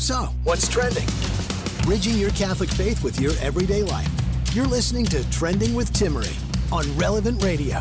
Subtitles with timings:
[0.00, 1.06] So, what's trending?
[1.82, 4.08] Bridging your Catholic faith with your everyday life.
[4.54, 6.34] You're listening to Trending with Timmerie
[6.72, 7.80] on Relevant Radio.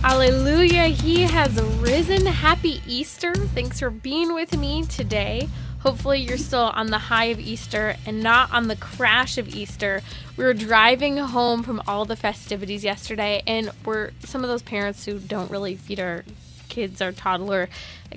[0.00, 2.24] Hallelujah, he has risen.
[2.24, 3.34] Happy Easter.
[3.34, 5.48] Thanks for being with me today.
[5.82, 10.00] Hopefully, you're still on the high of Easter and not on the crash of Easter.
[10.36, 15.04] We were driving home from all the festivities yesterday, and we're some of those parents
[15.04, 16.24] who don't really feed our
[16.68, 17.68] kids, our toddler,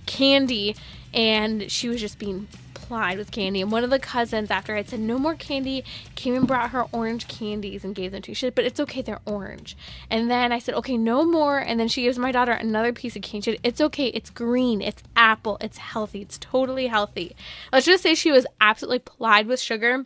[0.05, 0.76] candy,
[1.12, 2.48] and she was just being
[2.90, 3.62] with candy.
[3.62, 5.84] And one of the cousins, after I'd said no more candy,
[6.16, 8.36] came and brought her orange candies and gave them to me.
[8.36, 9.76] She said, but it's okay, they're orange.
[10.10, 11.60] And then I said, okay, no more.
[11.60, 13.46] And then she gives my daughter another piece of candy.
[13.46, 17.36] She said, it's okay, it's green, it's apple, it's healthy, it's totally healthy.
[17.72, 20.06] Let's just say she was absolutely plied with sugar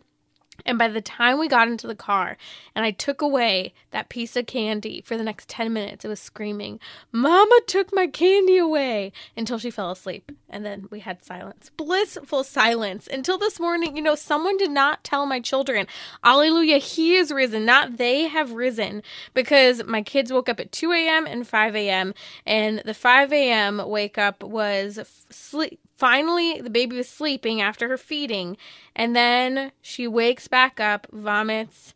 [0.64, 2.36] and by the time we got into the car
[2.74, 6.20] and I took away that piece of candy for the next 10 minutes, it was
[6.20, 6.80] screaming,
[7.12, 10.32] Mama took my candy away until she fell asleep.
[10.48, 13.96] And then we had silence, blissful silence until this morning.
[13.96, 15.86] You know, someone did not tell my children,
[16.24, 19.02] Alleluia, He is risen, not they have risen,
[19.34, 21.26] because my kids woke up at 2 a.m.
[21.26, 22.14] and 5 a.m.
[22.46, 23.82] And the 5 a.m.
[23.86, 24.98] wake up was
[25.30, 28.56] sleep Finally, the baby was sleeping after her feeding,
[28.96, 31.92] and then she wakes back up, vomits,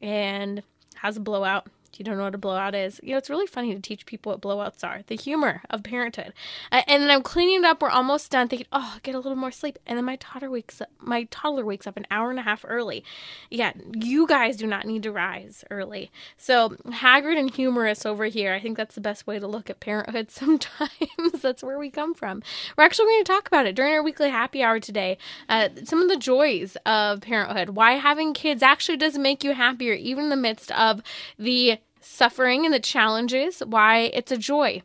[0.00, 0.62] and
[0.94, 3.74] has a blowout you don't know what a blowout is, you know, it's really funny
[3.74, 5.02] to teach people what blowouts are.
[5.06, 6.32] The humor of parenthood.
[6.70, 7.82] Uh, and then I'm cleaning it up.
[7.82, 8.48] We're almost done.
[8.48, 9.78] Thinking, oh, get a little more sleep.
[9.86, 10.90] And then my toddler wakes up.
[11.00, 13.04] My toddler wakes up an hour and a half early.
[13.50, 16.10] Yeah, you guys do not need to rise early.
[16.36, 18.52] So haggard and humorous over here.
[18.52, 20.30] I think that's the best way to look at parenthood.
[20.38, 20.90] Sometimes
[21.42, 22.42] that's where we come from.
[22.76, 25.18] We're actually going to talk about it during our weekly happy hour today.
[25.48, 27.70] Uh, some of the joys of parenthood.
[27.70, 31.02] Why having kids actually does make you happier, even in the midst of
[31.38, 34.82] the suffering and the challenges, why it's a joy.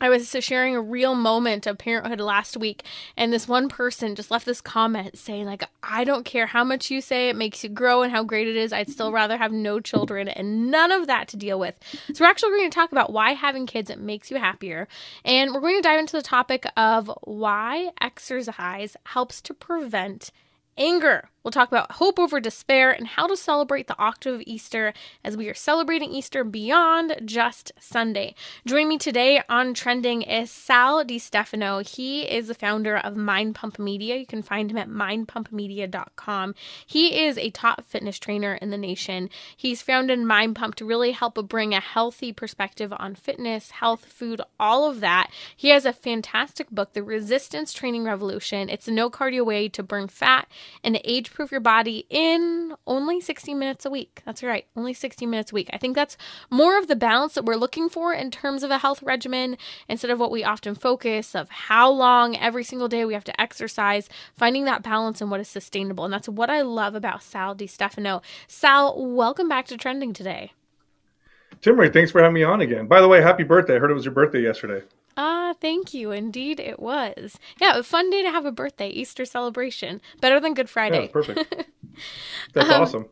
[0.00, 2.84] I was sharing a real moment of parenthood last week,
[3.16, 6.90] and this one person just left this comment saying, like, I don't care how much
[6.90, 8.72] you say it makes you grow and how great it is.
[8.72, 11.74] I'd still rather have no children and none of that to deal with.
[12.14, 14.86] So, we're actually going to talk about why having kids makes you happier.
[15.24, 20.30] And we're going to dive into the topic of why exercise helps to prevent
[20.76, 21.28] anger.
[21.44, 24.92] We'll talk about hope over despair and how to celebrate the octave of Easter
[25.24, 28.34] as we are celebrating Easter beyond just Sunday.
[28.66, 31.78] Joining me today on Trending is Sal Stefano.
[31.78, 34.16] He is the founder of Mind Pump Media.
[34.16, 36.54] You can find him at mindpumpmedia.com.
[36.84, 39.30] He is a top fitness trainer in the nation.
[39.56, 44.40] He's founded Mind Pump to really help bring a healthy perspective on fitness, health, food,
[44.58, 45.30] all of that.
[45.56, 48.68] He has a fantastic book, The Resistance Training Revolution.
[48.68, 50.48] It's a no cardio way to burn fat
[50.82, 54.22] and age proof your body in only 60 minutes a week.
[54.24, 55.70] That's right, only 60 minutes a week.
[55.72, 56.16] I think that's
[56.50, 59.56] more of the balance that we're looking for in terms of a health regimen
[59.88, 63.40] instead of what we often focus of how long every single day we have to
[63.40, 66.04] exercise, finding that balance and what is sustainable.
[66.04, 68.22] And that's what I love about Sal Stefano.
[68.46, 70.52] Sal, welcome back to Trending today.
[71.60, 72.86] Timmerie, thanks for having me on again.
[72.86, 73.76] By the way, happy birthday.
[73.76, 74.84] I heard it was your birthday yesterday.
[75.20, 76.12] Ah, thank you.
[76.12, 77.40] Indeed, it was.
[77.60, 80.00] Yeah, a fun day to have a birthday, Easter celebration.
[80.20, 81.06] Better than Good Friday.
[81.06, 81.54] Yeah, perfect.
[82.54, 83.06] That's um, awesome.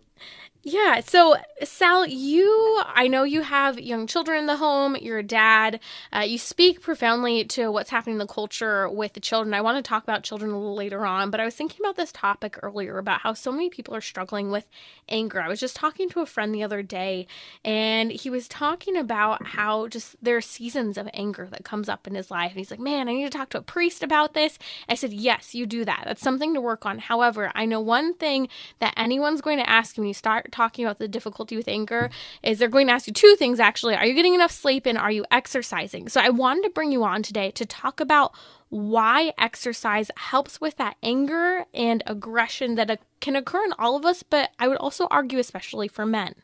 [0.69, 0.99] Yeah.
[0.99, 4.97] So, Sal, you, I know you have young children in the home.
[4.97, 5.79] You're a dad.
[6.13, 9.55] Uh, you speak profoundly to what's happening in the culture with the children.
[9.55, 11.95] I want to talk about children a little later on, but I was thinking about
[11.95, 14.67] this topic earlier about how so many people are struggling with
[15.09, 15.41] anger.
[15.41, 17.29] I was just talking to a friend the other day,
[17.65, 22.09] and he was talking about how just there are seasons of anger that comes up
[22.09, 22.51] in his life.
[22.51, 24.59] And he's like, man, I need to talk to a priest about this.
[24.89, 26.03] I said, yes, you do that.
[26.07, 26.99] That's something to work on.
[26.99, 28.49] However, I know one thing
[28.81, 32.09] that anyone's going to ask when you start talking about the difficulty with anger
[32.43, 33.95] is they're going to ask you two things actually.
[33.95, 36.09] Are you getting enough sleep and are you exercising?
[36.09, 38.33] So I wanted to bring you on today to talk about
[38.71, 44.23] why exercise helps with that anger and aggression that can occur in all of us,
[44.23, 46.35] but I would also argue especially for men.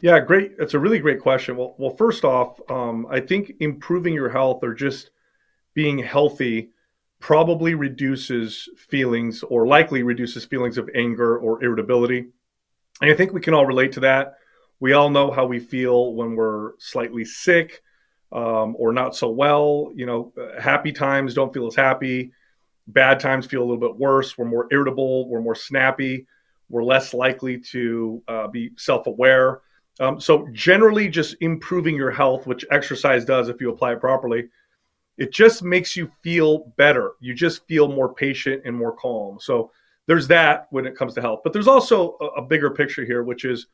[0.00, 0.52] Yeah, great.
[0.58, 1.56] It's a really great question.
[1.56, 5.10] Well, well, first off, um, I think improving your health or just
[5.72, 6.70] being healthy
[7.20, 12.26] probably reduces feelings or likely reduces feelings of anger or irritability.
[13.00, 14.34] And I think we can all relate to that.
[14.80, 17.82] We all know how we feel when we're slightly sick
[18.32, 19.90] um, or not so well.
[19.94, 22.32] You know, happy times don't feel as happy.
[22.88, 24.36] Bad times feel a little bit worse.
[24.36, 25.28] We're more irritable.
[25.28, 26.26] We're more snappy.
[26.68, 29.60] We're less likely to uh, be self aware.
[30.00, 34.48] Um, so, generally, just improving your health, which exercise does if you apply it properly,
[35.16, 37.12] it just makes you feel better.
[37.20, 39.38] You just feel more patient and more calm.
[39.40, 39.70] So,
[40.06, 41.40] there's that when it comes to health.
[41.42, 43.66] But there's also a, a bigger picture here, which is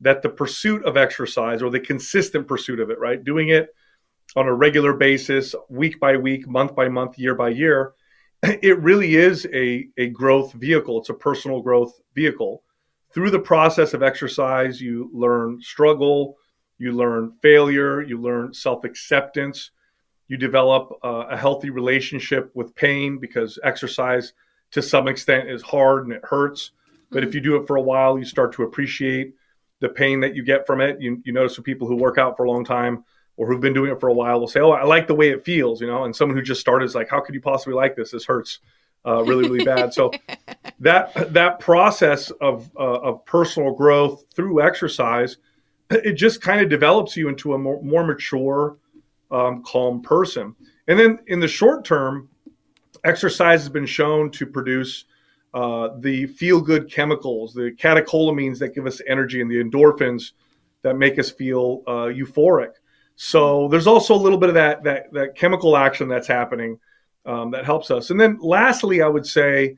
[0.00, 3.22] that the pursuit of exercise or the consistent pursuit of it, right?
[3.22, 3.74] Doing it
[4.36, 7.94] on a regular basis, week by week, month by month, year by year,
[8.42, 11.00] it really is a, a growth vehicle.
[11.00, 12.62] It's a personal growth vehicle.
[13.12, 16.36] Through the process of exercise, you learn struggle,
[16.78, 19.70] you learn failure, you learn self acceptance,
[20.26, 24.32] you develop uh, a healthy relationship with pain because exercise
[24.74, 26.72] to some extent is hard and it hurts.
[27.10, 27.28] But mm-hmm.
[27.28, 29.34] if you do it for a while, you start to appreciate
[29.80, 31.00] the pain that you get from it.
[31.00, 33.04] You, you notice with people who work out for a long time
[33.36, 35.30] or who've been doing it for a while will say, "Oh, I like the way
[35.30, 36.04] it feels," you know.
[36.04, 38.10] And someone who just started is like, "How could you possibly like this?
[38.10, 38.60] This hurts
[39.06, 40.10] uh, really, really bad." So
[40.80, 45.36] that that process of uh, of personal growth through exercise,
[45.90, 48.76] it just kind of develops you into a more, more mature,
[49.30, 50.54] um, calm person.
[50.88, 52.28] And then in the short term,
[53.04, 55.04] exercise has been shown to produce
[55.52, 60.32] uh, the feel good chemicals, the catecholamines that give us energy, and the endorphins
[60.82, 62.72] that make us feel uh, euphoric.
[63.16, 66.78] So there's also a little bit of that that that chemical action that's happening
[67.24, 68.10] um, that helps us.
[68.10, 69.76] And then lastly, I would say,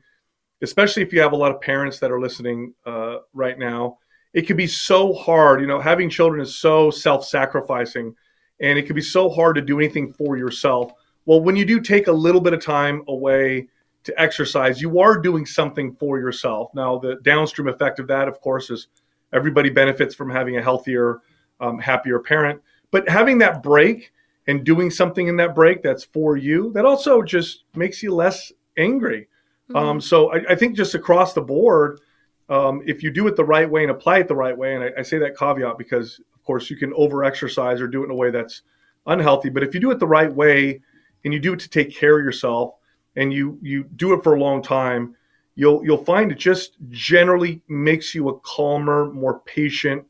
[0.61, 3.99] especially if you have a lot of parents that are listening uh, right now,
[4.33, 5.61] it can be so hard.
[5.61, 8.15] You know, having children is so self-sacrificing,
[8.59, 10.91] and it can be so hard to do anything for yourself.
[11.27, 13.67] Well, when you do take a little bit of time away
[14.05, 16.73] to exercise, you are doing something for yourself.
[16.73, 18.87] Now, the downstream effect of that, of course, is
[19.31, 21.21] everybody benefits from having a healthier,
[21.59, 22.59] um, happier parent
[22.91, 24.13] but having that break
[24.47, 28.51] and doing something in that break that's for you, that also just makes you less
[28.77, 29.27] angry.
[29.69, 29.75] Mm-hmm.
[29.75, 31.99] Um, so I, I, think just across the board,
[32.47, 34.83] um, if you do it the right way and apply it the right way, and
[34.83, 38.05] I, I say that caveat because, of course, you can over exercise or do it
[38.05, 38.61] in a way that's
[39.05, 39.49] unhealthy.
[39.49, 40.81] But if you do it the right way
[41.23, 42.75] and you do it to take care of yourself
[43.15, 45.15] and you you do it for a long time,
[45.55, 50.05] you'll you'll find it just generally makes you a calmer, more patient,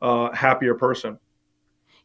[0.00, 1.18] uh, happier person.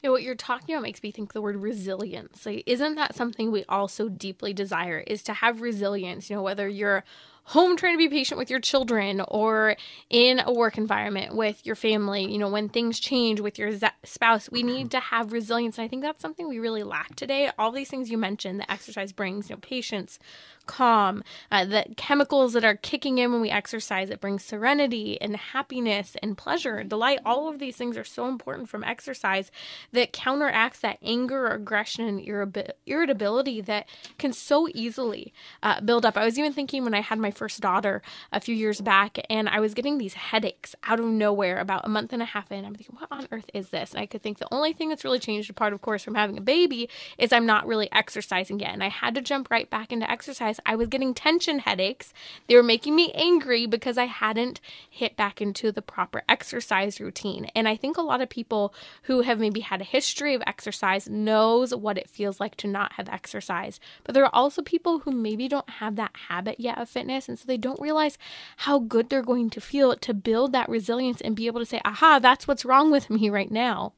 [0.02, 2.46] You know, what you're talking about makes me think the word resilience.
[2.46, 5.00] Like, isn't that something we all so deeply desire?
[5.08, 6.30] Is to have resilience.
[6.30, 7.04] You know, whether you're
[7.48, 9.78] home trying to be patient with your children or
[10.10, 13.72] in a work environment with your family, you know, when things change with your
[14.04, 15.78] spouse, we need to have resilience.
[15.78, 17.50] And I think that's something we really lack today.
[17.58, 20.20] All these things you mentioned that exercise brings, you know, patience,
[20.66, 25.38] calm, uh, the chemicals that are kicking in when we exercise, it brings serenity and
[25.38, 27.20] happiness and pleasure delight.
[27.26, 29.50] All of these things are so important from exercise
[29.94, 35.34] that counteracts that anger, aggression, and irritability that can so easily
[35.64, 36.18] uh, build up.
[36.18, 38.02] I was even thinking when I had my first daughter
[38.32, 41.90] a few years back, and I was getting these headaches out of nowhere about a
[41.90, 42.66] month and a half in.
[42.66, 43.92] I'm thinking, what on earth is this?
[43.92, 46.38] And I could think the only thing that's really changed, apart of course from having
[46.38, 48.74] a baby, is I'm not really exercising yet.
[48.74, 50.60] And I had to jump right back into exercise.
[50.66, 52.14] I was getting tension headaches.
[52.48, 54.60] They were making me angry because I hadn't
[54.90, 57.46] hit back into the proper exercise routine.
[57.56, 58.74] And I think a lot of people
[59.04, 62.94] who have maybe had a history of exercise knows what it feels like to not
[62.94, 63.80] have exercise.
[64.04, 67.38] But there are also people who maybe don't have that habit yet of fitness and
[67.38, 68.18] so they don't realize
[68.58, 71.82] how good they're going to feel to build that resilience and be able to say,
[71.86, 73.94] aha, that's what's wrong with me right now.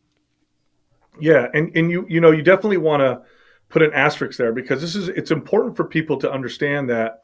[1.20, 1.48] Yeah.
[1.54, 3.22] And, and you, you know, you definitely want to
[3.70, 7.22] put an asterisk there because this is, it's important for people to understand that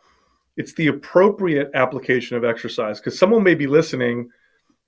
[0.57, 4.29] it's the appropriate application of exercise because someone may be listening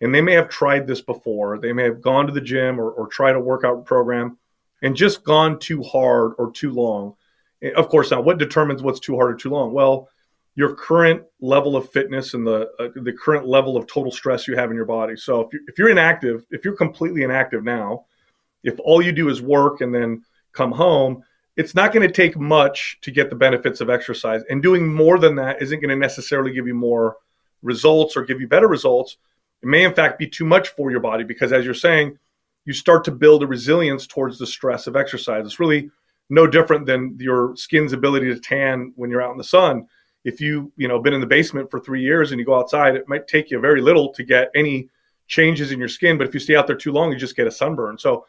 [0.02, 1.58] and they may have tried this before.
[1.58, 4.38] They may have gone to the gym or, or tried a workout program
[4.81, 7.16] and just gone too hard or too long.
[7.62, 9.74] Eh, of course, now what determines what's too hard or too long?
[9.74, 10.09] Well,
[10.57, 14.56] your current level of fitness and the uh, the current level of total stress you
[14.57, 15.16] have in your body.
[15.16, 18.06] So if you're, if you're inactive, if you're completely inactive now,
[18.64, 20.23] if all you do is work and then
[20.54, 21.23] come home,
[21.57, 24.42] it's not going to take much to get the benefits of exercise.
[24.49, 27.18] And doing more than that isn't going to necessarily give you more
[27.61, 29.18] results or give you better results.
[29.61, 32.18] It may in fact be too much for your body because as you're saying,
[32.66, 35.45] you start to build a resilience towards the stress of exercise.
[35.45, 35.92] It's really
[36.31, 39.87] no different than your skin's ability to tan when you're out in the sun
[40.24, 42.95] if you you know been in the basement for three years and you go outside,
[42.95, 44.90] it might take you very little to get any
[45.28, 46.18] changes in your skin.
[46.18, 47.97] But if you stay out there too long, you just get a sunburn.
[47.97, 48.26] So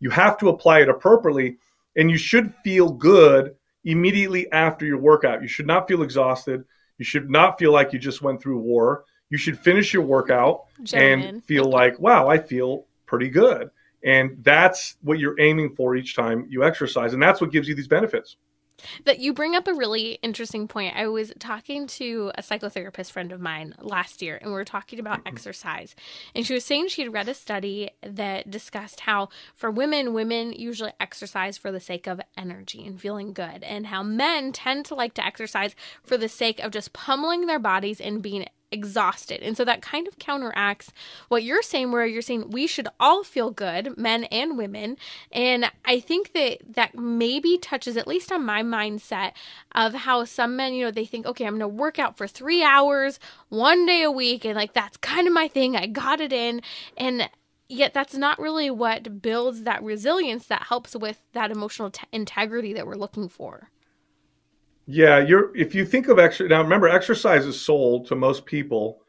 [0.00, 1.58] you have to apply it appropriately,
[1.96, 5.42] and you should feel good immediately after your workout.
[5.42, 6.64] You should not feel exhausted.
[6.98, 9.04] You should not feel like you just went through war.
[9.30, 13.70] You should finish your workout and feel like, wow, I feel pretty good.
[14.04, 17.14] And that's what you're aiming for each time you exercise.
[17.14, 18.36] And that's what gives you these benefits.
[19.04, 20.94] That you bring up a really interesting point.
[20.96, 24.98] I was talking to a psychotherapist friend of mine last year, and we were talking
[24.98, 25.28] about mm-hmm.
[25.28, 25.94] exercise.
[26.34, 30.52] And she was saying she had read a study that discussed how for women, women
[30.52, 34.94] usually exercise for the sake of energy and feeling good, and how men tend to
[34.94, 39.42] like to exercise for the sake of just pummeling their bodies and being exhausted.
[39.42, 40.92] And so that kind of counteracts
[41.28, 44.96] what you're saying, where you're saying we should all feel good, men and women.
[45.30, 49.32] And I think that that maybe touches, at least on my mindset,
[49.74, 52.26] of how some men, you know, they think, okay, I'm going to work out for
[52.26, 54.44] three hours one day a week.
[54.44, 55.76] And like, that's kind of my thing.
[55.76, 56.62] I got it in.
[56.96, 57.28] And
[57.68, 62.72] yet that's not really what builds that resilience that helps with that emotional t- integrity
[62.72, 63.70] that we're looking for.
[64.86, 69.02] Yeah, you're if you think of exercise now remember exercise is sold to most people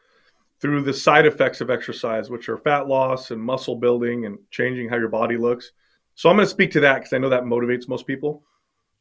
[0.59, 4.87] through the side effects of exercise which are fat loss and muscle building and changing
[4.87, 5.71] how your body looks.
[6.15, 8.43] So I'm going to speak to that cuz I know that motivates most people.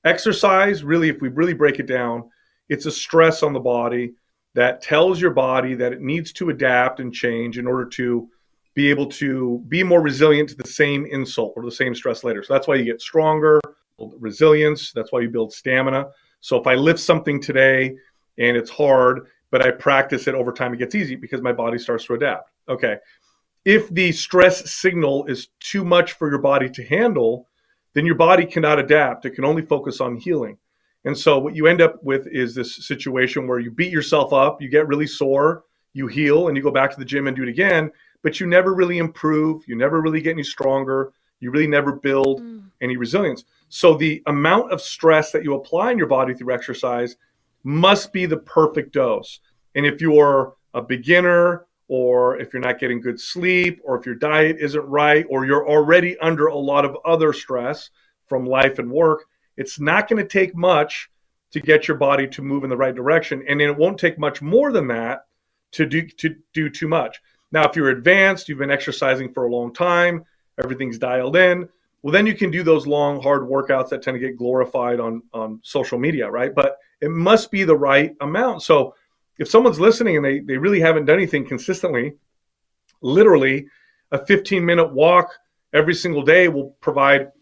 [0.05, 2.31] Exercise really if we really break it down,
[2.69, 4.15] it's a stress on the body
[4.55, 8.29] that tells your body that it needs to adapt and change in order to
[8.75, 12.43] be able to be more resilient to the same insult or the same stress later.
[12.43, 13.61] So that's why you get stronger,
[14.19, 16.11] resilience, that's why you build stamina.
[16.43, 17.97] So if I lift something today
[18.37, 21.79] and it's hard, but I practice it over time, it gets easy because my body
[21.79, 22.51] starts to adapt.
[22.69, 22.97] Okay.
[23.65, 27.49] If the stress signal is too much for your body to handle,
[27.95, 29.25] then your body cannot adapt.
[29.25, 30.59] It can only focus on healing.
[31.05, 34.61] And so what you end up with is this situation where you beat yourself up,
[34.61, 37.43] you get really sore, you heal, and you go back to the gym and do
[37.43, 37.91] it again,
[38.23, 42.41] but you never really improve, you never really get any stronger, you really never build
[42.41, 42.63] mm.
[42.81, 43.45] any resilience.
[43.69, 47.17] So the amount of stress that you apply in your body through exercise
[47.65, 49.41] must be the perfect dose.
[49.75, 54.15] And if you're a beginner, or if you're not getting good sleep, or if your
[54.15, 57.91] diet isn't right, or you're already under a lot of other stress
[58.27, 59.25] from life and work,
[59.57, 61.11] it's not going to take much
[61.51, 63.45] to get your body to move in the right direction.
[63.47, 65.27] And it won't take much more than that
[65.73, 67.21] to do to do too much.
[67.51, 70.25] Now, if you're advanced, you've been exercising for a long time,
[70.59, 71.69] everything's dialed in,
[72.03, 75.23] well then you can do those long hard workouts that tend to get glorified on
[75.33, 76.55] on social media right?
[76.55, 78.63] But it must be the right amount.
[78.63, 78.95] So
[79.39, 82.15] if someone's listening and they, they really haven't done anything consistently
[83.03, 83.67] literally
[84.13, 85.39] a 15 minute walk
[85.73, 87.33] every single day will provide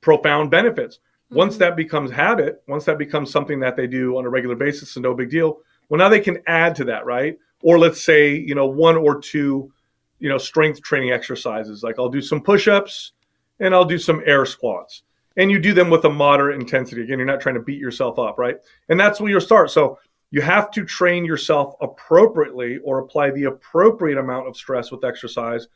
[0.00, 0.96] profound benefits.
[0.96, 1.36] Mm-hmm.
[1.36, 4.96] once that becomes habit once that becomes something that they do on a regular basis
[4.96, 7.38] and no big deal well now they can add to that right?
[7.62, 9.72] Or let's say you know one or two
[10.18, 13.12] you know strength training exercises like i'll do some push-ups
[13.60, 15.02] and I'll do some air squats.
[15.36, 17.02] And you do them with a moderate intensity.
[17.02, 18.56] Again, you're not trying to beat yourself up, right?
[18.88, 19.70] And that's where you'll start.
[19.70, 19.98] So
[20.30, 25.66] you have to train yourself appropriately or apply the appropriate amount of stress with exercise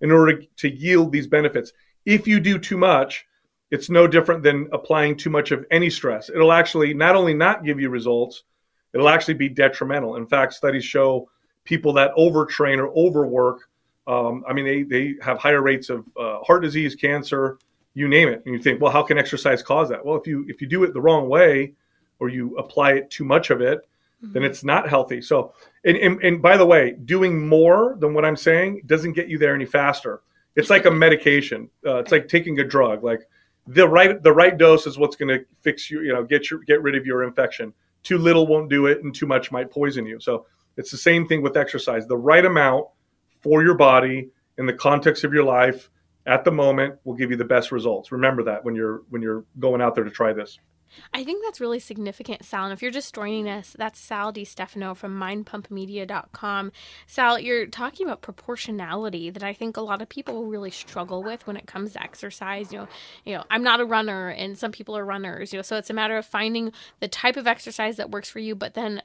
[0.00, 1.72] in order to yield these benefits.
[2.06, 3.26] If you do too much,
[3.70, 6.30] it's no different than applying too much of any stress.
[6.30, 8.44] It'll actually not only not give you results,
[8.94, 10.16] it'll actually be detrimental.
[10.16, 11.28] In fact, studies show
[11.64, 13.67] people that overtrain or overwork
[14.08, 17.58] um, I mean, they, they have higher rates of uh, heart disease, cancer,
[17.92, 18.42] you name it.
[18.46, 20.04] And you think, well, how can exercise cause that?
[20.04, 21.74] Well, if you if you do it the wrong way,
[22.18, 23.80] or you apply it too much of it,
[24.24, 24.32] mm-hmm.
[24.32, 25.20] then it's not healthy.
[25.20, 25.52] So,
[25.84, 29.36] and, and and by the way, doing more than what I'm saying doesn't get you
[29.36, 30.22] there any faster.
[30.56, 31.68] It's like a medication.
[31.86, 33.04] Uh, it's like taking a drug.
[33.04, 33.28] Like
[33.66, 36.00] the right the right dose is what's going to fix you.
[36.00, 37.74] You know, get your get rid of your infection.
[38.04, 40.18] Too little won't do it, and too much might poison you.
[40.18, 40.46] So
[40.78, 42.06] it's the same thing with exercise.
[42.06, 42.86] The right amount
[43.40, 45.90] for your body in the context of your life
[46.26, 48.12] at the moment will give you the best results.
[48.12, 50.58] Remember that when you're when you're going out there to try this.
[51.12, 52.64] I think that's really significant, Sal.
[52.64, 56.72] And if you're just joining us, that's Sal Stefano from mindpumpmedia.com.
[57.06, 61.46] Sal, you're talking about proportionality that I think a lot of people really struggle with
[61.46, 62.72] when it comes to exercise.
[62.72, 62.88] You know,
[63.24, 65.90] you know, I'm not a runner and some people are runners, you know, so it's
[65.90, 69.02] a matter of finding the type of exercise that works for you, but then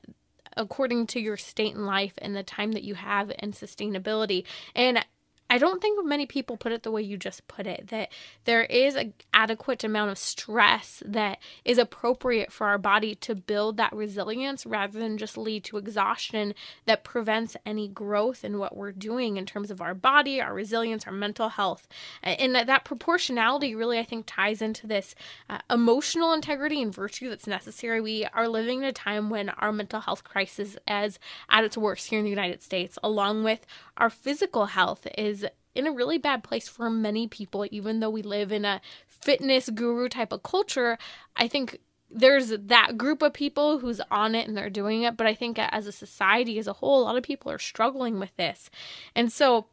[0.58, 4.46] according to your state in life and the time that you have and sustainability.
[4.76, 5.04] And
[5.54, 8.12] I don't think many people put it the way you just put it that
[8.46, 13.78] there is an adequate amount of stress that is appropriate for our body to build
[13.78, 16.56] that resilience rather than just lead to exhaustion
[16.88, 21.06] that prevents any growth in what we're doing in terms of our body, our resilience,
[21.06, 21.88] our mental health.
[22.24, 25.14] And that, that proportionality really, I think, ties into this
[25.52, 28.02] uh, emotional integrity and virtue that's necessary.
[28.02, 32.08] We are living in a time when our mental health crisis is at its worst
[32.08, 33.68] here in the United States, along with
[33.98, 35.43] our physical health is
[35.76, 39.70] in a really bad place for many people, even though we live in a fitness
[39.70, 40.98] guru type of culture.
[41.36, 45.26] I think there's that group of people who's on it and they're doing it, but
[45.26, 48.36] I think as a society as a whole, a lot of people are struggling with
[48.38, 48.70] this.
[49.16, 49.66] And so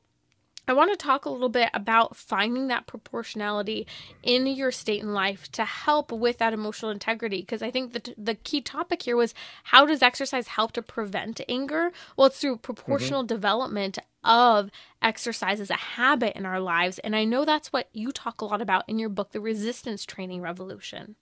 [0.69, 3.87] I want to talk a little bit about finding that proportionality
[4.23, 7.41] in your state in life to help with that emotional integrity.
[7.41, 11.41] Because I think that the key topic here was how does exercise help to prevent
[11.49, 11.91] anger?
[12.17, 13.35] Well, it's through proportional mm-hmm.
[13.35, 14.71] development of
[15.03, 16.99] exercise as a habit in our lives.
[17.01, 20.05] And I know that's what you talk a lot about in your book, The Resistance
[20.05, 21.17] Training Revolution.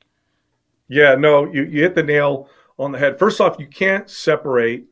[0.89, 3.19] Yeah, no, you, you hit the nail on the head.
[3.19, 4.87] First off, you can't separate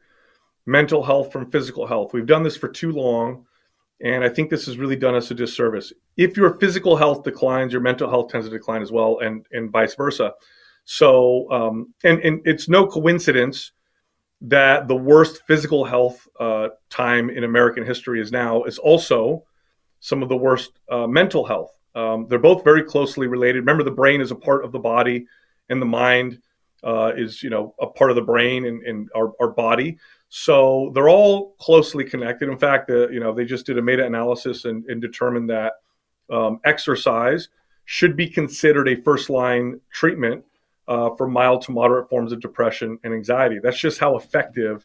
[0.67, 2.12] mental health from physical health.
[2.12, 3.47] We've done this for too long,
[4.00, 5.93] and I think this has really done us a disservice.
[6.17, 9.71] If your physical health declines, your mental health tends to decline as well, and and
[9.71, 10.33] vice versa.
[10.85, 13.73] So, um, and and it's no coincidence
[14.43, 19.45] that the worst physical health uh, time in American history is now is also
[20.00, 21.73] some of the worst uh, mental health.
[21.95, 23.61] Um, they're both very closely related.
[23.61, 25.26] Remember, the brain is a part of the body,
[25.71, 26.38] and the mind
[26.85, 29.97] uh, is, you know, a part of the brain and, and our, our, body.
[30.28, 32.49] So they're all closely connected.
[32.49, 35.75] In fact, you know, they just did a meta-analysis and, and determined that
[36.30, 37.49] um, exercise
[37.85, 40.45] should be considered a first-line treatment
[40.88, 43.61] uh, for mild to moderate forms of depression and anxiety.
[43.62, 44.85] That's just how effective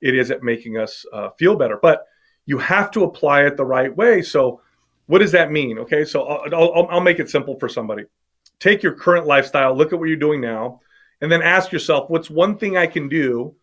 [0.00, 1.78] it is at making us uh, feel better.
[1.80, 2.06] But
[2.46, 4.22] you have to apply it the right way.
[4.22, 4.62] So
[5.06, 5.78] what does that mean?
[5.80, 8.04] Okay, so I'll, I'll, I'll make it simple for somebody.
[8.58, 10.80] Take your current lifestyle, look at what you're doing now,
[11.20, 13.54] and then ask yourself, what's one thing I can do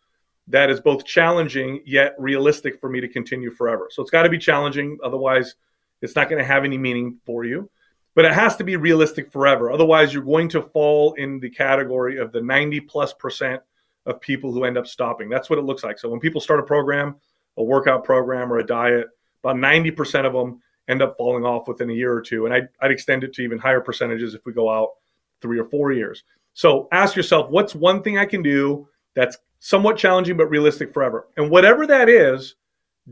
[0.48, 3.90] that is both challenging yet realistic for me to continue forever?
[3.92, 5.56] So it's got to be challenging, otherwise,
[6.02, 7.70] it's not going to have any meaning for you.
[8.14, 9.72] But it has to be realistic forever.
[9.72, 13.62] Otherwise, you're going to fall in the category of the 90 plus percent
[14.06, 15.30] of people who end up stopping.
[15.30, 16.00] That's what it looks like.
[16.00, 17.16] So when people start a program,
[17.58, 19.08] a workout program, or a diet,
[19.44, 22.46] about 90% of them end up falling off within a year or two.
[22.46, 24.92] And I'd, I'd extend it to even higher percentages if we go out
[25.42, 26.24] three or four years.
[26.54, 31.28] So ask yourself, what's one thing I can do that's somewhat challenging but realistic forever?
[31.38, 32.56] And whatever that is,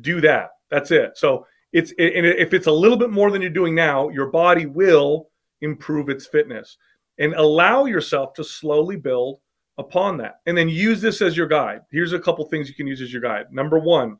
[0.01, 0.51] do that.
[0.69, 1.17] That's it.
[1.17, 4.67] So it's and if it's a little bit more than you're doing now, your body
[4.67, 5.29] will
[5.61, 6.77] improve its fitness
[7.17, 9.39] and allow yourself to slowly build
[9.79, 10.35] upon that.
[10.45, 11.81] And then use this as your guide.
[11.91, 13.51] Here's a couple things you can use as your guide.
[13.51, 14.17] Number 1,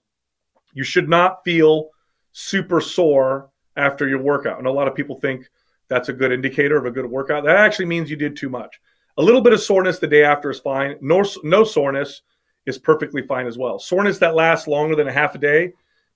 [0.73, 1.89] you should not feel
[2.31, 4.57] super sore after your workout.
[4.57, 5.47] And a lot of people think
[5.87, 7.43] that's a good indicator of a good workout.
[7.43, 8.79] That actually means you did too much.
[9.17, 10.96] A little bit of soreness the day after is fine.
[11.01, 12.22] No, no soreness
[12.65, 13.77] is perfectly fine as well.
[13.77, 15.74] Soreness that lasts longer than a half a day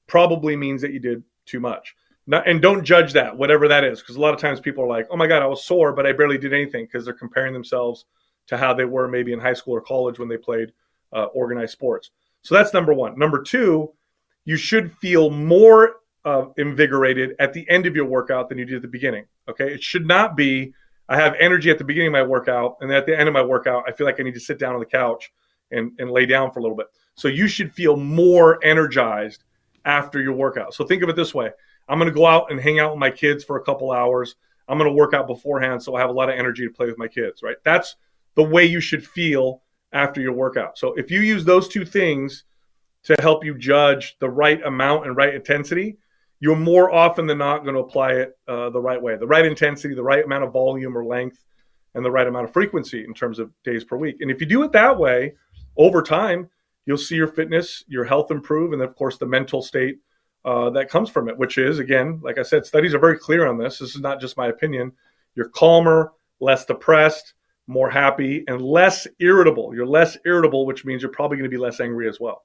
[0.08, 1.96] probably means that you did too much.
[2.26, 4.88] Not, and don't judge that, whatever that is, because a lot of times people are
[4.88, 7.54] like, oh my God, I was sore, but I barely did anything because they're comparing
[7.54, 8.06] themselves
[8.48, 10.74] to how they were maybe in high school or college when they played
[11.14, 12.12] uh, organized sports.
[12.42, 13.18] So that's number one.
[13.18, 13.94] Number two,
[14.46, 18.78] you should feel more uh, invigorated at the end of your workout than you did
[18.78, 19.26] at the beginning.
[19.50, 20.74] Okay, it should not be
[21.10, 23.42] I have energy at the beginning of my workout, and at the end of my
[23.42, 25.32] workout, I feel like I need to sit down on the couch
[25.72, 26.88] and, and lay down for a little bit.
[27.16, 29.44] So you should feel more energized
[29.86, 30.74] after your workout.
[30.74, 31.52] So think of it this way
[31.88, 34.36] I'm going to go out and hang out with my kids for a couple hours.
[34.68, 36.88] I'm going to work out beforehand so I have a lot of energy to play
[36.88, 37.56] with my kids, right?
[37.64, 37.96] That's
[38.36, 39.62] the way you should feel
[39.94, 40.78] after your workout.
[40.78, 42.44] So if you use those two things
[43.04, 45.98] to help you judge the right amount and right intensity,
[46.40, 49.46] you're more often than not going to apply it uh, the right way, the right
[49.46, 51.44] intensity, the right amount of volume or length,
[51.96, 54.18] and the right amount of frequency in terms of days per week.
[54.22, 55.34] And if you do it that way
[55.78, 56.50] over time,
[56.86, 59.98] you'll see your fitness, your health improve, and of course the mental state
[60.46, 63.48] uh, that comes from it, which is again, like I said, studies are very clear
[63.48, 63.80] on this.
[63.80, 64.92] This is not just my opinion.
[65.36, 67.34] You're calmer, less depressed,
[67.68, 69.76] more happy, and less irritable.
[69.76, 72.44] You're less irritable, which means you're probably going to be less angry as well.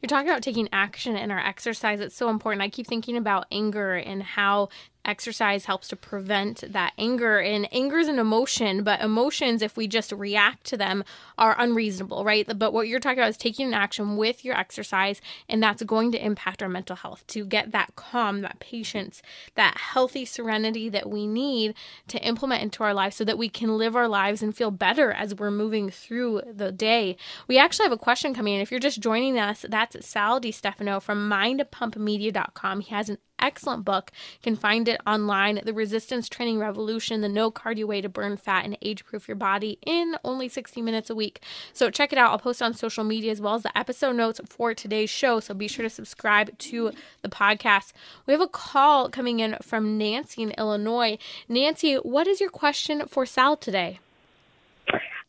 [0.00, 2.00] You're talking about taking action in our exercise.
[2.00, 2.62] It's so important.
[2.62, 4.68] I keep thinking about anger and how
[5.04, 9.86] exercise helps to prevent that anger and anger is an emotion but emotions if we
[9.86, 11.04] just react to them
[11.36, 12.46] are unreasonable right?
[12.58, 16.12] But what you're talking about is taking an action with your exercise and that's going
[16.12, 19.22] to impact our mental health to get that calm that patience
[19.54, 21.74] that healthy serenity that we need
[22.08, 25.12] to implement into our lives so that we can live our lives and feel better
[25.12, 27.16] as we're moving through the day.
[27.46, 28.60] We actually have a question coming in.
[28.60, 33.84] If you're just joining us that's sal Di Stefano from mindpumpmedia.com he has an excellent
[33.84, 34.10] book.
[34.34, 38.36] You can find it online, The Resistance Training Revolution, the no cardio way to burn
[38.36, 41.40] fat and age proof your body in only 60 minutes a week.
[41.72, 42.30] So check it out.
[42.30, 45.40] I'll post on social media as well as the episode notes for today's show.
[45.40, 47.92] So be sure to subscribe to the podcast.
[48.26, 51.18] We have a call coming in from Nancy in Illinois.
[51.48, 54.00] Nancy, what is your question for Sal today?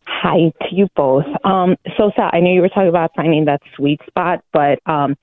[0.05, 1.25] Hi to you both.
[1.43, 5.15] Um, so, Sal, I know you were talking about finding that sweet spot, but um,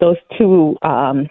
[0.00, 1.28] those two um,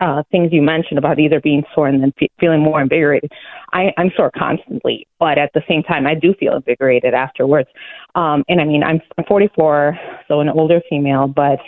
[0.00, 3.30] uh, things you mentioned about either being sore and then fe- feeling more invigorated.
[3.72, 7.68] I, I'm sore constantly, but at the same time, I do feel invigorated afterwards.
[8.14, 11.58] Um, and I mean, I'm, I'm 44, so an older female, but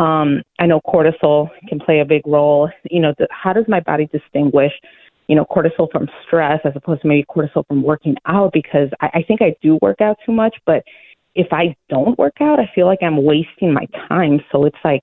[0.00, 2.70] um, I know cortisol can play a big role.
[2.90, 4.72] You know, the, how does my body distinguish?
[5.26, 9.06] you know, cortisol from stress as opposed to maybe cortisol from working out because I,
[9.14, 10.84] I think I do work out too much, but
[11.34, 14.40] if I don't work out, I feel like I'm wasting my time.
[14.52, 15.02] So it's like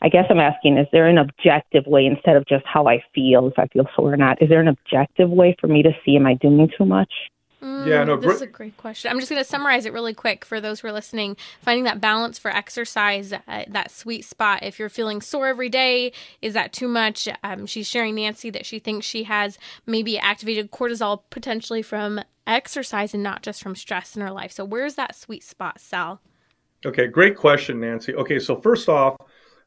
[0.00, 3.48] I guess I'm asking, is there an objective way instead of just how I feel,
[3.48, 4.40] if I feel sore or not?
[4.40, 7.12] Is there an objective way for me to see, am I doing too much?
[7.60, 9.10] Mm, yeah, no, this is a great question.
[9.10, 11.36] I'm just going to summarize it really quick for those who are listening.
[11.60, 14.62] Finding that balance for exercise, uh, that sweet spot.
[14.62, 17.28] If you're feeling sore every day, is that too much?
[17.42, 23.12] Um, she's sharing Nancy that she thinks she has maybe activated cortisol potentially from exercise
[23.12, 24.52] and not just from stress in her life.
[24.52, 26.20] So where's that sweet spot, Sal?
[26.86, 28.14] Okay, great question, Nancy.
[28.14, 29.16] Okay, so first off,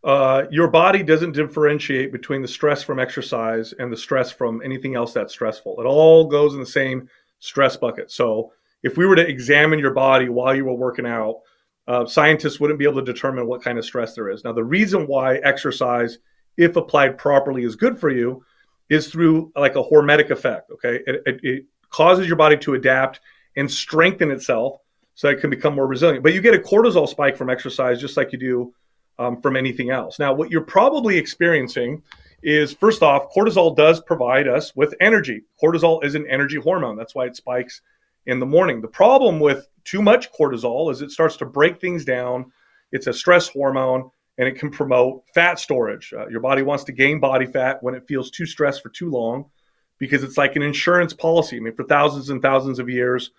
[0.04, 4.96] uh, your body doesn't differentiate between the stress from exercise and the stress from anything
[4.96, 5.80] else that's stressful.
[5.80, 7.08] It all goes in the same
[7.40, 8.12] stress bucket.
[8.12, 8.52] So
[8.84, 11.42] if we were to examine your body while you were working out,
[11.88, 14.44] uh, scientists wouldn't be able to determine what kind of stress there is.
[14.44, 16.18] Now, the reason why exercise,
[16.58, 18.44] if applied properly, is good for you
[18.90, 20.72] is through like a hormetic effect.
[20.72, 23.20] Okay, it, it, it causes your body to adapt
[23.56, 24.78] and strengthen itself
[25.14, 26.24] so it can become more resilient.
[26.24, 28.74] But you get a cortisol spike from exercise just like you do
[29.21, 30.17] um, from anything else.
[30.17, 32.01] Now, what you're probably experiencing
[32.41, 35.43] is first off, cortisol does provide us with energy.
[35.62, 36.97] Cortisol is an energy hormone.
[36.97, 37.81] That's why it spikes
[38.25, 38.81] in the morning.
[38.81, 42.51] The problem with too much cortisol is it starts to break things down.
[42.91, 46.13] It's a stress hormone and it can promote fat storage.
[46.17, 49.12] Uh, your body wants to gain body fat when it feels too stressed for too
[49.12, 49.45] long
[49.99, 51.57] because it's like an insurance policy.
[51.57, 53.29] I mean, for thousands and thousands of years,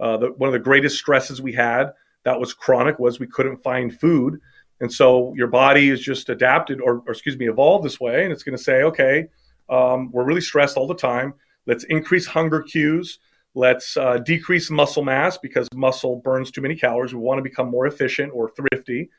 [0.00, 1.92] uh, the, one of the greatest stresses we had
[2.24, 4.40] that was chronic was we couldn't find food.
[4.80, 8.24] And so your body is just adapted or, or excuse me, evolved this way.
[8.24, 9.28] And it's going to say, okay,
[9.68, 11.34] um, we're really stressed all the time.
[11.66, 13.18] Let's increase hunger cues.
[13.54, 17.12] Let's uh, decrease muscle mass because muscle burns too many calories.
[17.12, 19.10] We want to become more efficient or thrifty.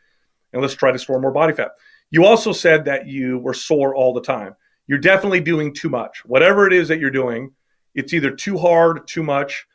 [0.54, 1.72] And let's try to store more body fat.
[2.10, 4.56] You also said that you were sore all the time.
[4.88, 6.26] You're definitely doing too much.
[6.26, 7.52] Whatever it is that you're doing,
[7.96, 9.66] it's either too hard, too much,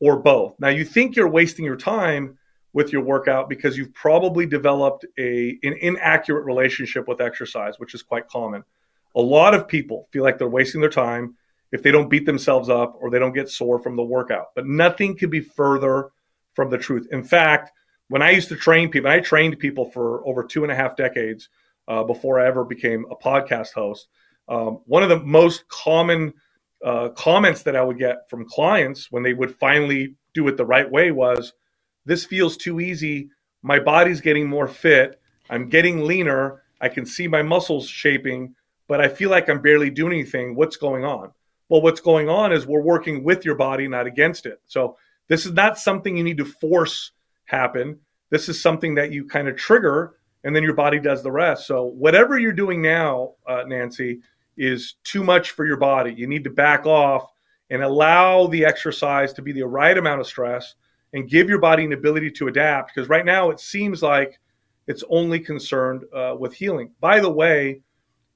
[0.00, 0.54] or both.
[0.58, 2.36] Now, you think you're wasting your time
[2.76, 8.02] with your workout because you've probably developed a an inaccurate relationship with exercise, which is
[8.02, 8.62] quite common.
[9.14, 11.36] A lot of people feel like they're wasting their time
[11.72, 14.48] if they don't beat themselves up or they don't get sore from the workout.
[14.54, 16.10] But nothing could be further
[16.52, 17.08] from the truth.
[17.10, 17.72] In fact,
[18.08, 20.96] when I used to train people, I trained people for over two and a half
[20.96, 21.48] decades
[21.88, 24.06] uh, before I ever became a podcast host.
[24.50, 26.34] Um, one of the most common
[26.84, 30.66] uh, comments that I would get from clients when they would finally do it the
[30.66, 31.54] right way was,
[32.06, 33.28] this feels too easy.
[33.62, 35.20] My body's getting more fit.
[35.50, 36.62] I'm getting leaner.
[36.80, 38.54] I can see my muscles shaping,
[38.88, 40.54] but I feel like I'm barely doing anything.
[40.54, 41.32] What's going on?
[41.68, 44.60] Well, what's going on is we're working with your body, not against it.
[44.66, 44.96] So
[45.28, 47.10] this is not something you need to force
[47.44, 47.98] happen.
[48.30, 50.14] This is something that you kind of trigger,
[50.44, 51.66] and then your body does the rest.
[51.66, 54.20] So whatever you're doing now, uh, Nancy,
[54.56, 56.14] is too much for your body.
[56.16, 57.30] You need to back off
[57.70, 60.74] and allow the exercise to be the right amount of stress
[61.16, 62.94] and give your body an ability to adapt.
[62.94, 64.38] Because right now it seems like
[64.86, 66.90] it's only concerned uh, with healing.
[67.00, 67.80] By the way,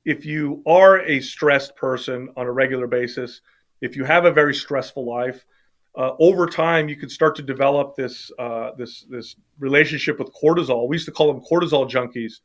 [0.07, 3.43] if you are a stressed person on a regular basis,
[3.83, 5.45] if you have a very stressful life,
[5.95, 10.89] uh, over time you could start to develop this uh, this this relationship with cortisol.
[10.89, 12.41] We used to call them cortisol junkies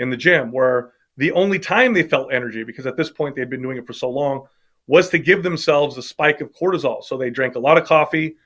[0.00, 3.48] in the gym, where the only time they felt energy, because at this point they'd
[3.48, 4.46] been doing it for so long,
[4.86, 7.02] was to give themselves a spike of cortisol.
[7.02, 8.36] So they drank a lot of coffee,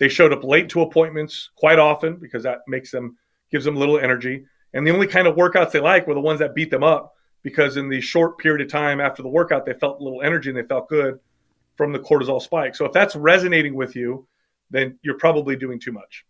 [0.00, 3.16] they showed up late to appointments quite often because that makes them
[3.52, 4.44] gives them a little energy.
[4.72, 7.14] And the only kind of workouts they like were the ones that beat them up
[7.42, 10.48] because in the short period of time after the workout they felt a little energy
[10.48, 11.20] and they felt good
[11.76, 12.74] from the cortisol spike.
[12.74, 14.26] So if that's resonating with you,
[14.70, 16.24] then you're probably doing too much.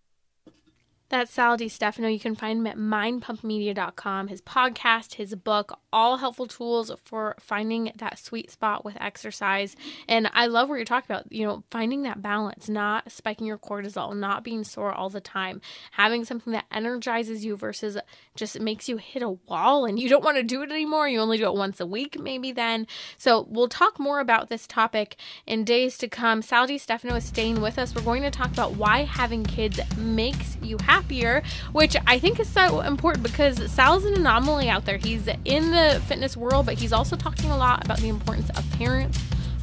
[1.11, 2.07] That's Sal Stefano.
[2.07, 4.29] You can find him at mindpumpmedia.com.
[4.29, 9.75] His podcast, his book, all helpful tools for finding that sweet spot with exercise.
[10.09, 13.59] And I love what you're talking about, you know, finding that balance, not spiking your
[13.59, 17.99] cortisol, not being sore all the time, having something that energizes you versus
[18.37, 21.09] just makes you hit a wall and you don't want to do it anymore.
[21.09, 22.87] You only do it once a week, maybe then.
[23.19, 26.41] So we'll talk more about this topic in days to come.
[26.41, 27.97] Sal Stefano is staying with us.
[27.97, 32.39] We're going to talk about why having kids makes you happy happier, which I think
[32.39, 34.99] is so important because Sal's an anomaly out there.
[34.99, 38.71] He's in the fitness world, but he's also talking a lot about the importance of
[38.73, 39.19] parents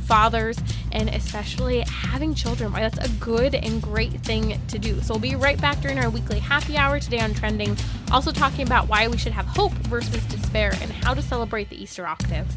[0.07, 0.57] fathers,
[0.93, 2.71] and especially having children.
[2.71, 5.01] Why that's a good and great thing to do.
[5.01, 7.75] So we'll be right back during our weekly happy hour today on trending,
[8.09, 11.75] also talking about why we should have hope versus despair and how to celebrate the
[11.75, 12.47] Easter octave.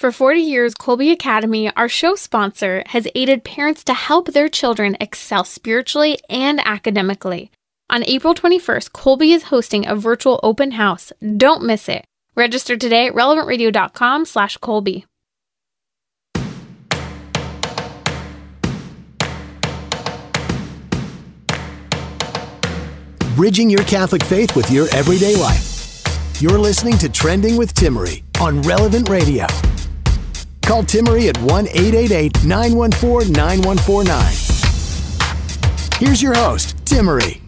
[0.00, 4.96] For 40 years, Kolbe Academy, our show sponsor, has aided parents to help their children
[4.98, 7.50] excel spiritually and academically.
[7.90, 11.12] On April 21st, Kolbe is hosting a virtual open house.
[11.36, 12.06] Don't miss it.
[12.34, 15.04] Register today at relevantradio.com slash Kolbe.
[23.36, 26.40] Bridging your Catholic faith with your everyday life.
[26.40, 29.44] You're listening to Trending with Timmerie on Relevant Radio.
[30.70, 34.24] Call Timmerie at 1 888 914 9149.
[35.98, 37.40] Here's your host, Timmerie.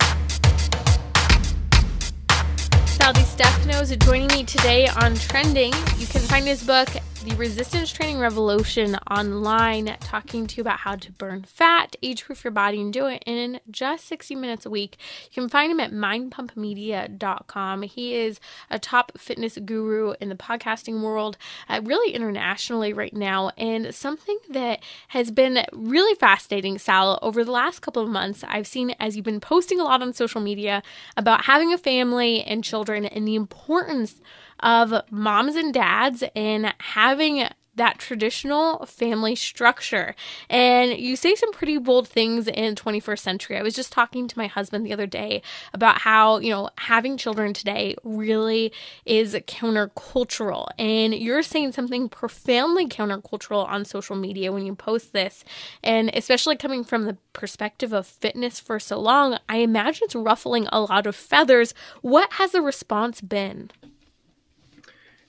[2.88, 5.72] Sal Stefano is joining me today on Trending.
[5.98, 6.88] You can find his book,
[7.24, 12.42] the Resistance Training Revolution online, talking to you about how to burn fat, age proof
[12.42, 14.96] your body, and do it in just 60 minutes a week.
[15.30, 17.82] You can find him at mindpumpmedia.com.
[17.82, 23.50] He is a top fitness guru in the podcasting world, uh, really internationally right now.
[23.56, 28.66] And something that has been really fascinating, Sal, over the last couple of months, I've
[28.66, 30.82] seen as you've been posting a lot on social media
[31.16, 34.20] about having a family and children and the importance
[34.62, 40.14] of moms and dads and having that traditional family structure.
[40.50, 43.56] And you say some pretty bold things in 21st century.
[43.56, 47.16] I was just talking to my husband the other day about how, you know, having
[47.16, 48.72] children today really
[49.06, 50.68] is countercultural.
[50.78, 55.44] And you're saying something profoundly countercultural on social media when you post this.
[55.82, 60.66] And especially coming from the perspective of fitness for so long, I imagine it's ruffling
[60.70, 61.72] a lot of feathers.
[62.02, 63.70] What has the response been?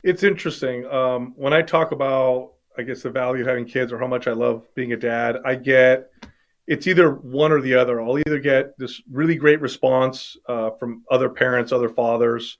[0.04, 0.86] It's interesting.
[0.86, 4.28] Um, when I talk about, I guess, the value of having kids or how much
[4.28, 6.12] I love being a dad, I get
[6.68, 8.02] it's either one or the other.
[8.02, 12.58] I'll either get this really great response uh, from other parents, other fathers,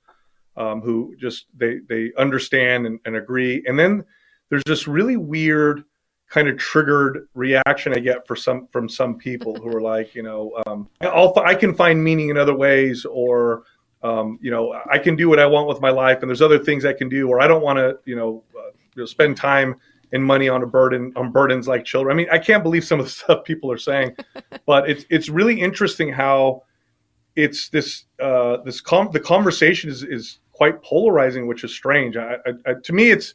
[0.58, 4.04] um, who just they they understand and, and, agree, and then
[4.50, 5.84] there's this really weird
[6.30, 10.24] kind of triggered reaction I get for some from some people who are like, you
[10.24, 13.64] know, um, I'll, I can find meaning in other ways, or
[14.04, 16.60] um, you know, I can do what I want with my life, and there's other
[16.60, 19.38] things I can do, or I don't want to, you know, uh, you know, spend
[19.38, 19.76] time
[20.12, 22.14] and money on a burden on burdens like children.
[22.14, 24.16] I mean, I can't believe some of the stuff people are saying,
[24.66, 26.64] but it's it's really interesting how
[27.36, 32.16] it's this uh, this com- the conversation is is quite polarizing, which is strange.
[32.16, 33.34] I, I, I, to me, it's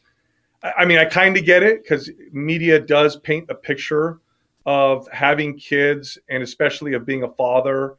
[0.77, 4.19] I mean, I kind of get it because media does paint a picture
[4.65, 7.97] of having kids and especially of being a father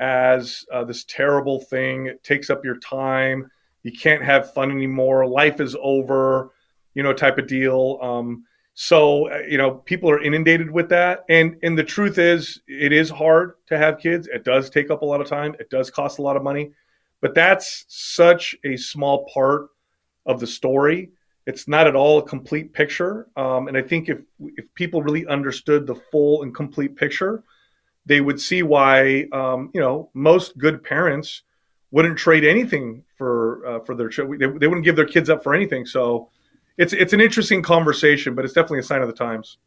[0.00, 2.06] as uh, this terrible thing.
[2.06, 3.50] It takes up your time.
[3.82, 5.26] You can't have fun anymore.
[5.26, 6.50] Life is over,
[6.94, 7.98] you know, type of deal.
[8.02, 8.44] Um,
[8.80, 12.92] so uh, you know, people are inundated with that, and and the truth is, it
[12.92, 14.28] is hard to have kids.
[14.28, 15.56] It does take up a lot of time.
[15.58, 16.70] It does cost a lot of money,
[17.20, 19.70] but that's such a small part
[20.26, 21.10] of the story.
[21.46, 23.26] It's not at all a complete picture.
[23.36, 27.42] Um, and I think if if people really understood the full and complete picture,
[28.08, 31.42] they would see why um, you know most good parents
[31.90, 34.38] wouldn't trade anything for uh, for their children.
[34.38, 35.86] They, they wouldn't give their kids up for anything.
[35.86, 36.30] So
[36.76, 39.58] it's it's an interesting conversation, but it's definitely a sign of the times.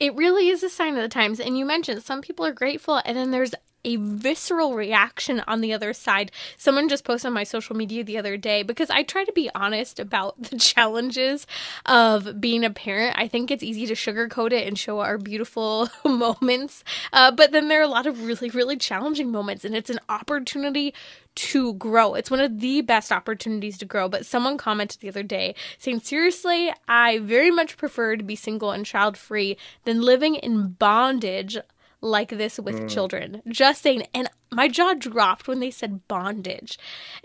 [0.00, 1.40] It really is a sign of the times.
[1.40, 5.72] And you mentioned some people are grateful, and then there's a visceral reaction on the
[5.72, 6.30] other side.
[6.56, 9.50] Someone just posted on my social media the other day because I try to be
[9.54, 11.46] honest about the challenges
[11.86, 13.16] of being a parent.
[13.18, 17.68] I think it's easy to sugarcoat it and show our beautiful moments, uh, but then
[17.68, 20.94] there are a lot of really, really challenging moments, and it's an opportunity
[21.34, 22.14] to grow.
[22.14, 24.08] It's one of the best opportunities to grow.
[24.08, 28.70] But someone commented the other day saying, seriously, I very much prefer to be single
[28.70, 31.56] and child free than living in bondage
[32.02, 32.90] like this with mm.
[32.90, 33.40] children.
[33.48, 34.04] Just saying.
[34.12, 36.78] And my jaw dropped when they said bondage.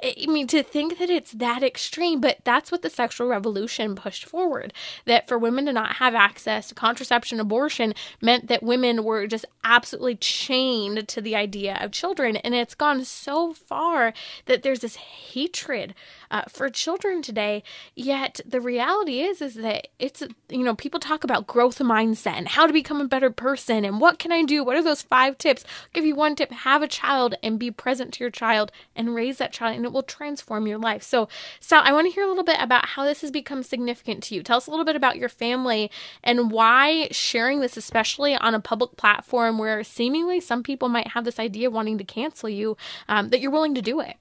[0.04, 4.26] I mean, to think that it's that extreme, but that's what the sexual revolution pushed
[4.26, 4.74] forward.
[5.06, 9.46] That for women to not have access to contraception, abortion meant that women were just
[9.64, 12.38] absolutely chained to the idea of children.
[12.38, 14.14] And it's gone so far
[14.46, 15.94] that there's this hatred
[16.32, 17.64] uh, for children today.
[17.96, 22.48] Yet the reality is, is that it's, you know, people talk about growth mindset and
[22.48, 24.64] how to become a better person and what can I do?
[24.64, 25.64] What are those five tips?
[25.66, 28.72] I'll give you one tip have a child child and be present to your child
[28.96, 31.04] and raise that child, and it will transform your life.
[31.04, 31.28] So,
[31.60, 34.36] Sal, I want to hear a little bit about how this has become significant to
[34.36, 34.44] you.
[34.44, 35.90] Tell us a little bit about your family
[36.24, 41.26] and why sharing this, especially on a public platform where seemingly some people might have
[41.26, 42.78] this idea of wanting to cancel you,
[43.08, 44.16] um, that you're willing to do it.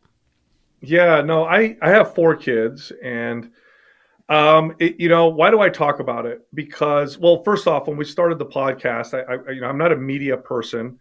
[0.81, 3.51] Yeah, no, I I have four kids and.
[4.29, 6.45] Um, it, you know, why do I talk about it?
[6.53, 9.93] Because, well, first off, when we started the podcast, I, I, you know, I'm not
[9.93, 10.99] a media person.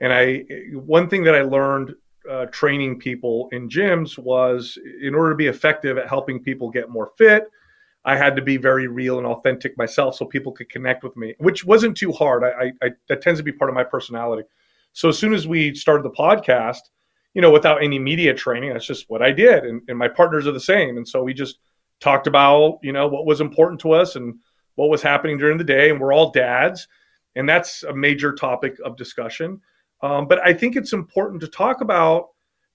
[0.00, 1.94] And I, one thing that I learned
[2.30, 6.90] uh, training people in gyms was in order to be effective at helping people get
[6.90, 7.44] more fit,
[8.04, 11.34] I had to be very real and authentic myself so people could connect with me,
[11.38, 12.44] which wasn't too hard.
[12.44, 14.44] I, I, that tends to be part of my personality.
[14.92, 16.80] So as soon as we started the podcast,
[17.34, 19.64] you know, without any media training, that's just what I did.
[19.64, 20.96] And, and my partners are the same.
[20.96, 21.58] And so we just
[22.00, 24.36] talked about, you know, what was important to us and
[24.76, 25.90] what was happening during the day.
[25.90, 26.86] And we're all dads.
[27.34, 29.60] And that's a major topic of discussion.
[30.02, 32.28] Um, but I think it's important to talk about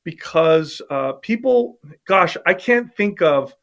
[0.03, 3.55] because uh, people, gosh, I can't think of.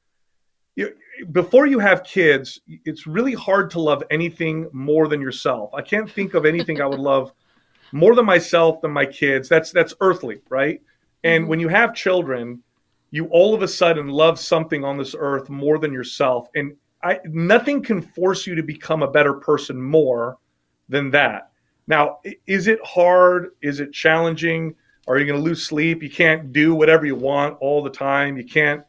[0.77, 0.95] You
[1.33, 5.75] before you have kids, it's really hard to love anything more than yourself.
[5.75, 7.33] I can't think of anything I would love
[7.93, 9.49] more than myself than my kids.
[9.49, 10.81] That's that's earthly, right?
[11.25, 11.51] And mm-hmm.
[11.51, 12.63] when you have children,
[13.11, 16.49] you all of a sudden love something on this earth more than yourself.
[16.55, 20.39] And I nothing can force you to become a better person more
[20.89, 21.48] than that.
[21.89, 23.53] Now, is it hard?
[23.63, 24.75] Is it challenging?
[25.09, 26.03] Are you going to lose sleep?
[26.03, 28.37] You can't do whatever you want all the time.
[28.37, 28.83] You can't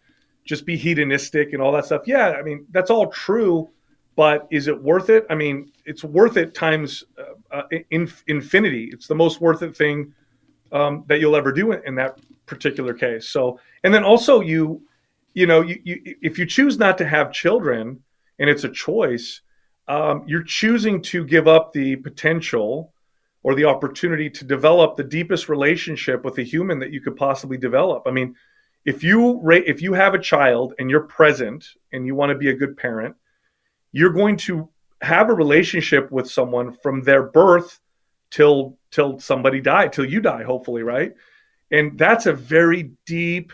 [0.43, 2.01] just be hedonistic and all that stuff.
[2.05, 3.69] Yeah, I mean, that's all true,
[4.17, 5.25] but is it worth it?
[5.29, 8.89] I mean, it's worth it times uh, uh, in, infinity.
[8.91, 10.13] It's the most worth it thing
[10.73, 13.29] um, that you'll ever do in, in, that particular case.
[13.29, 14.81] So, and then also you,
[15.35, 18.03] you know, you, you, if you choose not to have children
[18.39, 19.41] and it's a choice,
[19.89, 22.93] um, you're choosing to give up the potential
[23.41, 27.57] or the opportunity to develop the deepest relationship with a human that you could possibly
[27.57, 28.03] develop.
[28.05, 28.35] I mean,
[28.85, 32.49] if you if you have a child and you're present and you want to be
[32.49, 33.15] a good parent,
[33.91, 34.69] you're going to
[35.01, 37.79] have a relationship with someone from their birth
[38.29, 41.13] till till somebody die, till you die, hopefully, right?
[41.71, 43.53] And that's a very deep,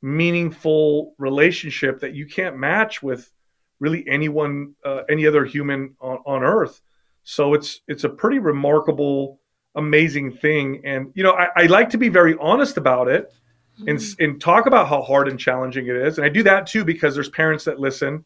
[0.00, 3.30] meaningful relationship that you can't match with
[3.80, 6.80] really anyone, uh, any other human on, on earth.
[7.24, 9.40] So it's it's a pretty remarkable,
[9.74, 10.82] amazing thing.
[10.84, 13.32] And you know, I, I like to be very honest about it
[13.86, 14.22] and, mm-hmm.
[14.22, 16.18] and talk about how hard and challenging it is.
[16.18, 18.24] And I do that too because there's parents that listen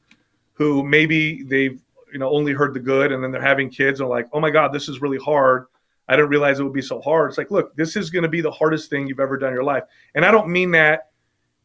[0.52, 1.80] who maybe they've
[2.12, 4.50] you know only heard the good and then they're having kids and like, oh my
[4.50, 5.66] God, this is really hard.
[6.08, 7.30] I didn't realize it would be so hard.
[7.30, 9.54] It's like, look, this is going to be the hardest thing you've ever done in
[9.54, 9.84] your life.
[10.14, 11.07] And I don't mean that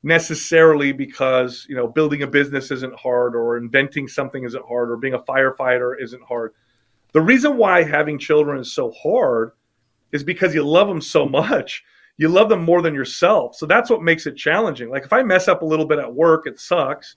[0.04, 4.98] necessarily because, you know, building a business isn't hard or inventing something isn't hard or
[4.98, 6.54] being a firefighter isn't hard.
[7.14, 9.52] The reason why having children is so hard
[10.12, 11.84] is because you love them so much
[12.18, 13.56] you love them more than yourself.
[13.56, 14.90] So that's what makes it challenging.
[14.90, 17.16] Like if I mess up a little bit at work, it sucks.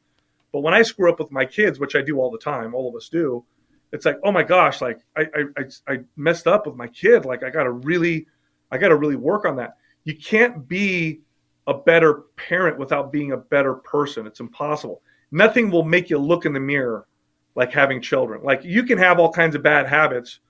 [0.52, 2.88] But when I screw up with my kids, which I do all the time, all
[2.88, 3.44] of us do,
[3.92, 7.24] it's like, oh my gosh, like I I, I messed up with my kid.
[7.24, 8.26] Like I gotta really,
[8.70, 9.76] I gotta really work on that.
[10.04, 11.20] You can't be
[11.66, 14.26] a better parent without being a better person.
[14.26, 15.02] It's impossible.
[15.32, 17.06] Nothing will make you look in the mirror
[17.54, 18.42] like having children.
[18.42, 20.40] Like you can have all kinds of bad habits,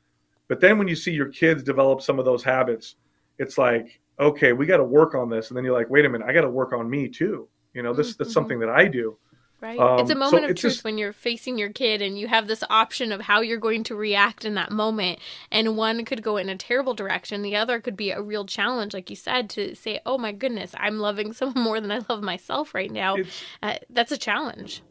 [0.48, 2.96] but then when you see your kids develop some of those habits,
[3.38, 5.48] it's like okay, we got to work on this.
[5.48, 7.48] And then you're like, wait a minute, I got to work on me too.
[7.74, 8.22] You know, this mm-hmm.
[8.22, 9.18] that's something that I do.
[9.60, 9.78] Right.
[9.78, 12.28] Um, it's a moment so of truth just, when you're facing your kid and you
[12.28, 15.18] have this option of how you're going to react in that moment.
[15.50, 17.40] And one could go in a terrible direction.
[17.40, 20.74] The other could be a real challenge, like you said, to say, oh my goodness,
[20.76, 23.16] I'm loving someone more than I love myself right now.
[23.62, 24.82] Uh, that's a challenge.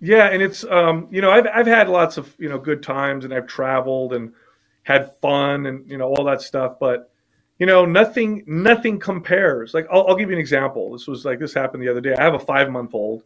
[0.00, 0.28] Yeah.
[0.28, 3.32] And it's, um, you know, I've, I've had lots of, you know, good times and
[3.32, 4.34] I've traveled and
[4.82, 6.78] had fun and, you know, all that stuff.
[6.78, 7.10] But,
[7.60, 11.38] you know nothing nothing compares like I'll, I'll, give you an example this was like
[11.38, 13.22] this happened the other day i have a five month old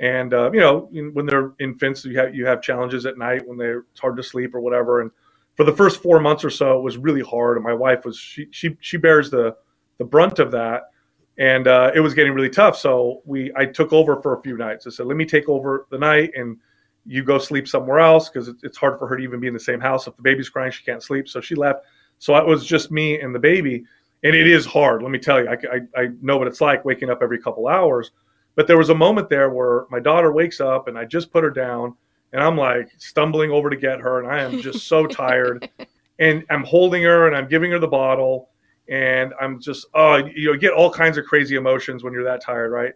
[0.00, 3.58] and uh, you know when they're infants you have you have challenges at night when
[3.58, 5.00] they're it's hard to sleep or whatever.
[5.00, 5.10] And
[5.56, 7.56] for the first four months or so it was really hard.
[7.56, 9.56] And my wife was she she, she bears the
[9.98, 10.90] the brunt of that.
[11.38, 12.76] And uh, it was getting really tough.
[12.76, 14.86] So we i took over for a few nights.
[14.86, 16.56] I said let me take over the night and
[17.04, 19.60] you go sleep somewhere else because it's hard for her to even be in the
[19.60, 20.06] same house.
[20.06, 21.28] If the baby's crying she can't sleep.
[21.28, 21.80] So she left.
[22.18, 23.84] So it was just me and the baby.
[24.24, 25.02] And it is hard.
[25.02, 27.68] Let me tell you, I, I, I know what it's like waking up every couple
[27.68, 28.10] hours.
[28.58, 31.44] But there was a moment there where my daughter wakes up and I just put
[31.44, 31.94] her down
[32.32, 34.18] and I'm like stumbling over to get her.
[34.18, 35.70] And I am just so tired.
[36.18, 38.48] And I'm holding her and I'm giving her the bottle.
[38.88, 42.42] And I'm just, oh, you know, get all kinds of crazy emotions when you're that
[42.42, 42.94] tired, right?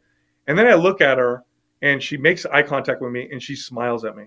[0.48, 1.44] And then I look at her
[1.80, 4.24] and she makes eye contact with me and she smiles at me.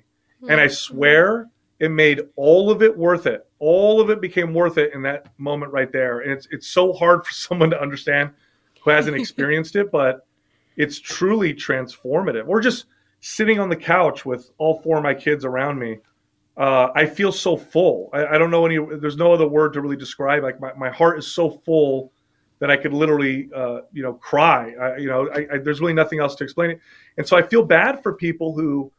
[0.48, 0.74] And I hmm.
[0.74, 1.50] swear
[1.82, 3.46] it made all of it worth it.
[3.60, 6.22] All of it became worth it in that moment right there.
[6.22, 8.32] And it's it's so hard for someone to understand
[8.82, 10.25] who hasn't experienced it, but
[10.78, 12.48] it's truly transformative.
[12.48, 12.86] Or just
[13.20, 16.00] sitting on the couch with all four of my kids around me.
[16.58, 18.10] Uh, I feel so full.
[18.14, 18.78] I, I, don't know any.
[18.98, 20.44] There's no other word to really describe.
[20.44, 22.14] Like my, my heart is so full
[22.60, 24.74] that I could literally, uh, you know, cry.
[24.80, 26.80] I, you know, I, there's really nothing else to explain it.
[27.18, 28.90] And so I feel bad for people who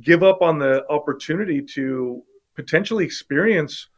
[0.00, 2.22] give up on the opportunity to
[2.54, 3.88] potentially experience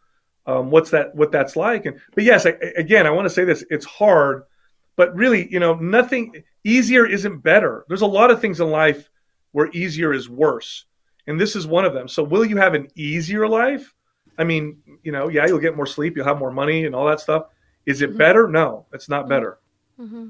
[0.47, 3.65] um, what's that what that's like and but yes again i want to say this
[3.71, 4.45] it's hard
[4.97, 7.85] but really you know nothing easier isn't better.
[7.89, 9.11] There's a lot of things in life
[9.53, 10.85] where easier is worse
[11.27, 12.09] and this is one of them.
[12.09, 13.95] So will you have an easier life?
[14.39, 17.07] I mean you know yeah you'll get more sleep you'll have more money and all
[17.07, 17.47] that stuff.
[17.87, 18.19] Is it mm-hmm.
[18.19, 18.49] better?
[18.49, 19.59] No it's not better.
[19.99, 20.29] Mm-hmm.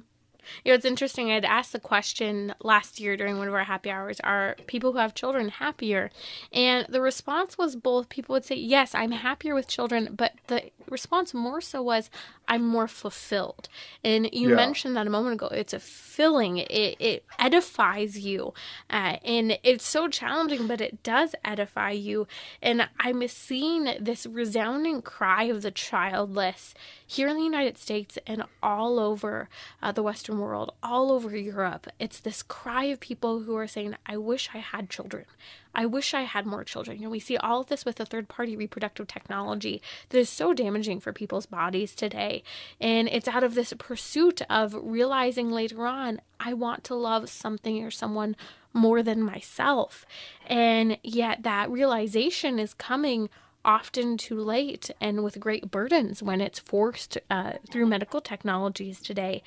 [0.64, 1.30] You know, it's interesting.
[1.30, 4.98] I'd asked the question last year during one of our happy hours are people who
[4.98, 6.10] have children happier?
[6.52, 10.70] And the response was both people would say, yes, I'm happier with children, but the
[10.88, 12.10] response more so was,
[12.48, 13.68] I'm more fulfilled.
[14.02, 14.56] And you yeah.
[14.56, 15.46] mentioned that a moment ago.
[15.46, 18.52] It's a filling, it, it edifies you.
[18.90, 22.26] Uh, and it's so challenging, but it does edify you.
[22.60, 26.74] And I'm seeing this resounding cry of the childless
[27.06, 29.48] here in the United States and all over
[29.80, 31.86] uh, the Western world, all over Europe.
[31.98, 35.26] It's this cry of people who are saying, I wish I had children.
[35.74, 36.98] I wish I had more children.
[36.98, 40.28] You know, we see all of this with the third party reproductive technology that is
[40.28, 42.42] so damaging for people's bodies today.
[42.80, 47.84] And it's out of this pursuit of realizing later on, I want to love something
[47.84, 48.34] or someone
[48.72, 50.06] more than myself.
[50.46, 53.28] And yet that realization is coming
[53.64, 59.42] often too late and with great burdens when it's forced uh, through medical technologies today.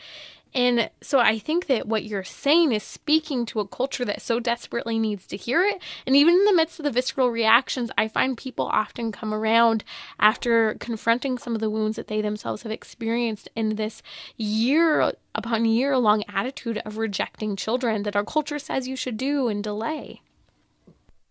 [0.55, 4.39] And so I think that what you're saying is speaking to a culture that so
[4.39, 5.81] desperately needs to hear it.
[6.05, 9.83] And even in the midst of the visceral reactions, I find people often come around
[10.19, 14.03] after confronting some of the wounds that they themselves have experienced in this
[14.37, 19.47] year upon year long attitude of rejecting children that our culture says you should do
[19.47, 20.21] and delay.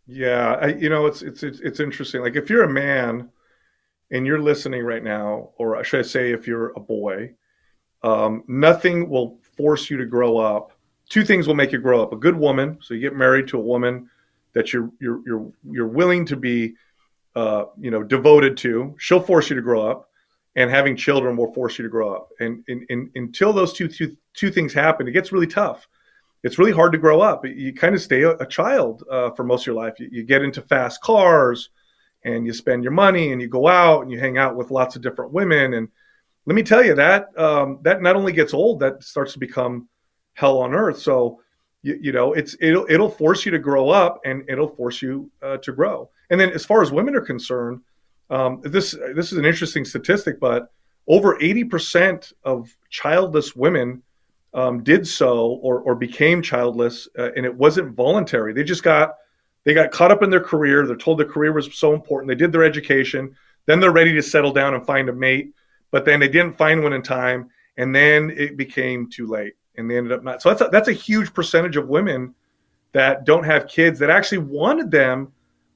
[0.06, 2.22] Yeah, I, you know, it's, it's it's it's interesting.
[2.22, 3.30] Like if you're a man
[4.10, 7.34] and you're listening right now, or should I say, if you're a boy,
[8.02, 10.72] um, nothing will force you to grow up.
[11.08, 13.58] Two things will make you grow up: a good woman, so you get married to
[13.58, 14.10] a woman
[14.54, 16.74] that you're you're you're you're willing to be,
[17.36, 18.94] uh, you know, devoted to.
[18.98, 20.10] She'll force you to grow up,
[20.56, 22.30] and having children will force you to grow up.
[22.40, 25.86] And, and, and until those two, two two things happen, it gets really tough
[26.42, 27.46] it's really hard to grow up.
[27.46, 29.94] You kind of stay a, a child uh, for most of your life.
[29.98, 31.70] You, you, get into fast cars
[32.24, 34.96] and you spend your money and you go out and you hang out with lots
[34.96, 35.74] of different women.
[35.74, 35.88] And
[36.46, 39.88] let me tell you that um, that not only gets old, that starts to become
[40.34, 41.00] hell on earth.
[41.00, 41.40] So
[41.82, 45.30] you, you know, it's it'll it'll force you to grow up and it'll force you
[45.42, 46.10] uh, to grow.
[46.30, 47.80] And then as far as women are concerned,
[48.30, 50.72] um, this this is an interesting statistic, but
[51.08, 54.02] over 80% of childless women
[54.54, 58.52] um, did so or, or became childless, uh, and it wasn't voluntary.
[58.52, 59.14] They just got
[59.64, 60.86] they got caught up in their career.
[60.86, 62.28] They're told their career was so important.
[62.28, 63.36] They did their education.
[63.66, 65.54] Then they're ready to settle down and find a mate,
[65.90, 69.88] but then they didn't find one in time, and then it became too late, and
[69.88, 70.42] they ended up not.
[70.42, 72.34] So that's a, that's a huge percentage of women
[72.92, 75.32] that don't have kids that actually wanted them,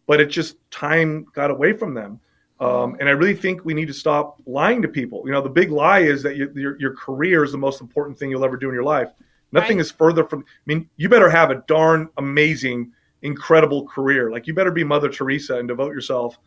[0.06, 2.20] but it just time got away from them.
[2.58, 5.22] Um, and I really think we need to stop lying to people.
[5.26, 8.18] You know, the big lie is that your, your, your career is the most important
[8.18, 9.10] thing you'll ever do in your life.
[9.52, 9.82] Nothing right.
[9.82, 10.40] is further from.
[10.40, 12.92] I mean, you better have a darn amazing,
[13.22, 14.30] incredible career.
[14.30, 16.38] Like you better be Mother Teresa and devote yourself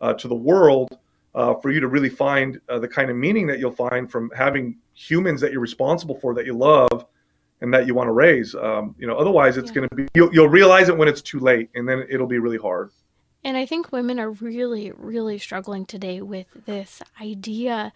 [0.00, 0.98] uh, to the world
[1.34, 4.30] uh, for you to really find uh, the kind of meaning that you'll find from
[4.36, 7.06] having humans that you're responsible for, that you love,
[7.60, 8.54] and that you want to raise.
[8.54, 9.74] Um, you know, otherwise it's yeah.
[9.74, 10.08] going to be.
[10.14, 12.90] You'll, you'll realize it when it's too late, and then it'll be really hard.
[13.44, 17.92] And I think women are really, really struggling today with this idea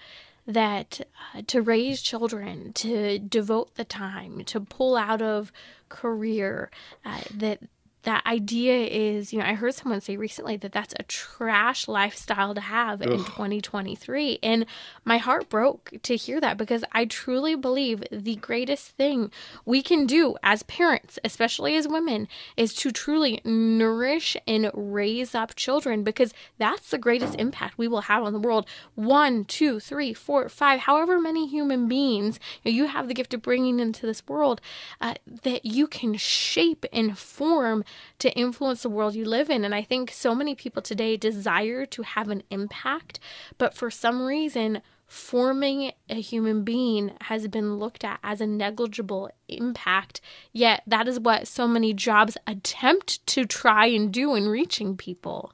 [0.46, 1.00] that
[1.34, 5.52] uh, to raise children, to devote the time, to pull out of
[5.88, 6.70] career,
[7.04, 7.60] uh, that
[8.02, 12.54] that idea is, you know, I heard someone say recently that that's a trash lifestyle
[12.54, 13.10] to have Ugh.
[13.10, 14.38] in 2023.
[14.42, 14.66] And
[15.04, 19.30] my heart broke to hear that because I truly believe the greatest thing
[19.64, 25.54] we can do as parents, especially as women, is to truly nourish and raise up
[25.54, 28.66] children because that's the greatest impact we will have on the world.
[28.94, 33.78] One, two, three, four, five, however many human beings you have the gift of bringing
[33.78, 34.60] into this world
[35.00, 37.84] uh, that you can shape and form
[38.18, 39.64] to influence the world you live in.
[39.64, 43.18] And I think so many people today desire to have an impact,
[43.58, 49.30] but for some reason, forming a human being has been looked at as a negligible
[49.48, 50.20] impact.
[50.52, 55.52] Yet, that is what so many jobs attempt to try and do in reaching people.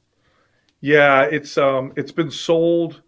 [0.80, 3.03] Yeah, it's um, it's been sold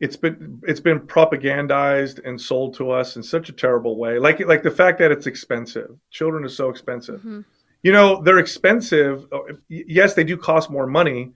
[0.00, 4.18] it's been it's been propagandized and sold to us in such a terrible way.
[4.18, 5.96] Like like the fact that it's expensive.
[6.10, 7.20] Children are so expensive.
[7.20, 7.40] Mm-hmm
[7.82, 9.26] you know they're expensive.
[9.32, 11.32] Uh, yes they do cost more money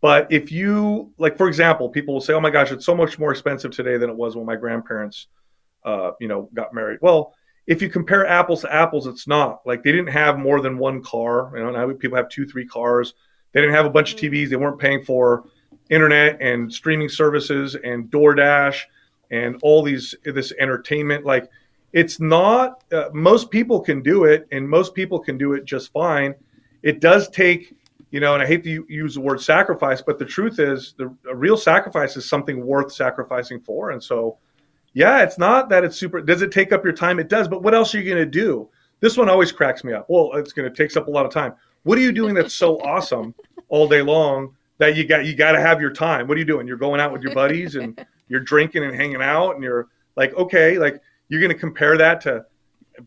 [0.00, 3.18] but if you like for example people will say oh my gosh it's so much
[3.18, 5.26] more expensive today than it was when my grandparents
[5.84, 6.98] uh, you know got married.
[7.02, 7.34] Well
[7.66, 9.60] if you compare apples to apples it's not.
[9.66, 12.66] Like they didn't have more than one car you know now people have two three
[12.66, 13.14] cars.
[13.52, 15.44] They didn't have a bunch of tvs they weren't paying for
[15.90, 18.82] internet and streaming services and doordash
[19.30, 21.24] and all these this entertainment.
[21.26, 21.48] Like
[21.92, 25.92] it's not uh, most people can do it and most people can do it just
[25.92, 26.34] fine.
[26.82, 27.74] It does take
[28.10, 31.14] you know and i hate to use the word sacrifice but the truth is the
[31.32, 34.36] real sacrifice is something worth sacrificing for and so
[34.92, 37.18] yeah it's not that it's super does it take up your time?
[37.18, 38.68] It does but what else are you going to do?
[39.00, 40.06] This one always cracks me up.
[40.08, 41.54] Well it's going to take up a lot of time.
[41.84, 43.34] What are you doing that's so awesome
[43.68, 46.26] all day long that you got you got to have your time?
[46.26, 46.66] What are you doing?
[46.66, 50.34] You're going out with your buddies and you're drinking and hanging out and you're like
[50.34, 51.00] okay like
[51.30, 52.44] you're going to compare that to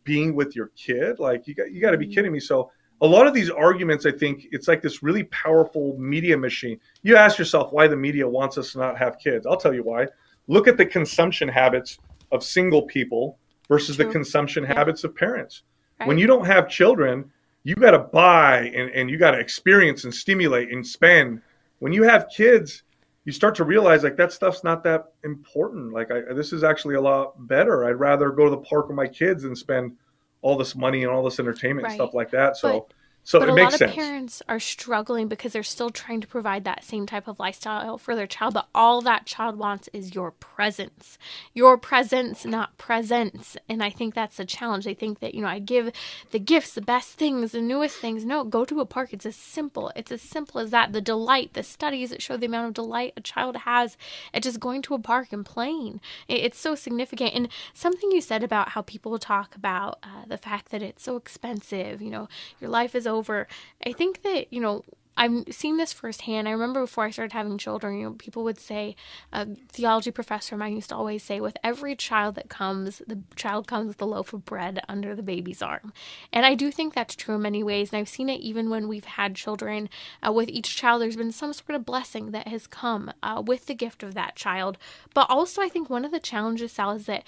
[0.04, 2.16] being with your kid like you got you got to be mm-hmm.
[2.16, 2.72] kidding me so
[3.02, 7.16] a lot of these arguments i think it's like this really powerful media machine you
[7.16, 10.08] ask yourself why the media wants us to not have kids i'll tell you why
[10.48, 12.00] look at the consumption habits
[12.32, 14.06] of single people versus True.
[14.06, 14.74] the consumption yeah.
[14.74, 15.64] habits of parents
[16.00, 16.08] right.
[16.08, 17.30] when you don't have children
[17.66, 21.42] you got to buy and, and you got to experience and stimulate and spend
[21.80, 22.84] when you have kids
[23.26, 25.94] you start to realize like that stuff's not that important.
[25.94, 27.86] Like I, this is actually a lot better.
[27.86, 29.96] I'd rather go to the park with my kids and spend
[30.42, 31.92] all this money and all this entertainment right.
[31.92, 32.58] and stuff like that.
[32.58, 32.94] So but
[33.24, 33.82] so but a lot sense.
[33.82, 37.98] of parents are struggling because they're still trying to provide that same type of lifestyle
[37.98, 41.18] for their child, but all that child wants is your presence.
[41.54, 43.56] Your presence, not presents.
[43.70, 44.84] And I think that's the challenge.
[44.84, 45.92] They think that, you know, I give
[46.32, 48.26] the gifts, the best things, the newest things.
[48.26, 49.14] No, go to a park.
[49.14, 49.92] It's as simple.
[49.96, 50.92] It's as simple as that.
[50.92, 53.98] The delight, the studies that show the amount of delight a child has
[54.34, 56.02] at just going to a park and playing.
[56.28, 57.34] It's so significant.
[57.34, 61.16] And something you said about how people talk about uh, the fact that it's so
[61.16, 62.28] expensive, you know,
[62.60, 63.48] your life is over.
[63.86, 64.84] I think that, you know,
[65.16, 66.48] I've seen this firsthand.
[66.48, 68.96] I remember before I started having children, you know, people would say,
[69.32, 73.20] a theology professor of mine used to always say, with every child that comes, the
[73.36, 75.94] child comes with a loaf of bread under the baby's arm.
[76.32, 77.92] And I do think that's true in many ways.
[77.92, 79.88] And I've seen it even when we've had children.
[80.28, 83.68] Uh, with each child, there's been some sort of blessing that has come uh, with
[83.68, 84.80] the gift of that child.
[85.14, 87.24] But also, I think one of the challenges, Sal, is that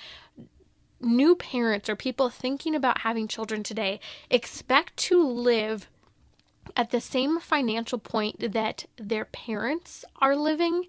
[1.02, 5.90] new parents or people thinking about having children today expect to live
[6.76, 10.86] at the same financial point that their parents are living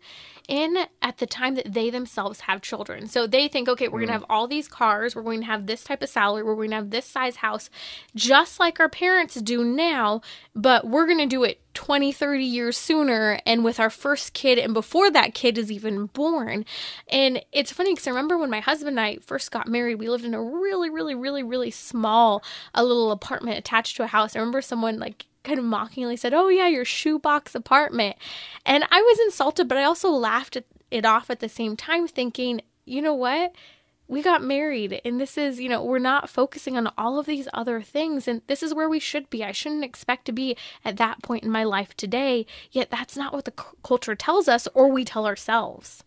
[0.49, 3.07] in at the time that they themselves have children.
[3.07, 4.07] So they think, okay, we're mm.
[4.07, 6.55] going to have all these cars, we're going to have this type of salary, we're
[6.55, 7.68] going to have this size house,
[8.14, 10.20] just like our parents do now,
[10.55, 14.59] but we're going to do it 20, 30 years sooner and with our first kid
[14.59, 16.64] and before that kid is even born.
[17.09, 20.09] And it's funny because I remember when my husband and I first got married, we
[20.09, 24.35] lived in a really, really, really, really small, a little apartment attached to a house.
[24.35, 28.17] I remember someone like kind of mockingly said, Oh, yeah, your shoebox apartment.
[28.67, 30.59] And I was insulted, but I also laughed
[30.91, 33.53] it off at the same time, thinking, you know what?
[34.09, 37.49] We got married, and this is, you know, we're not focusing on all of these
[37.53, 39.43] other things, and this is where we should be.
[39.43, 43.33] I shouldn't expect to be at that point in my life today, yet that's not
[43.33, 46.05] what the c- culture tells us or we tell ourselves.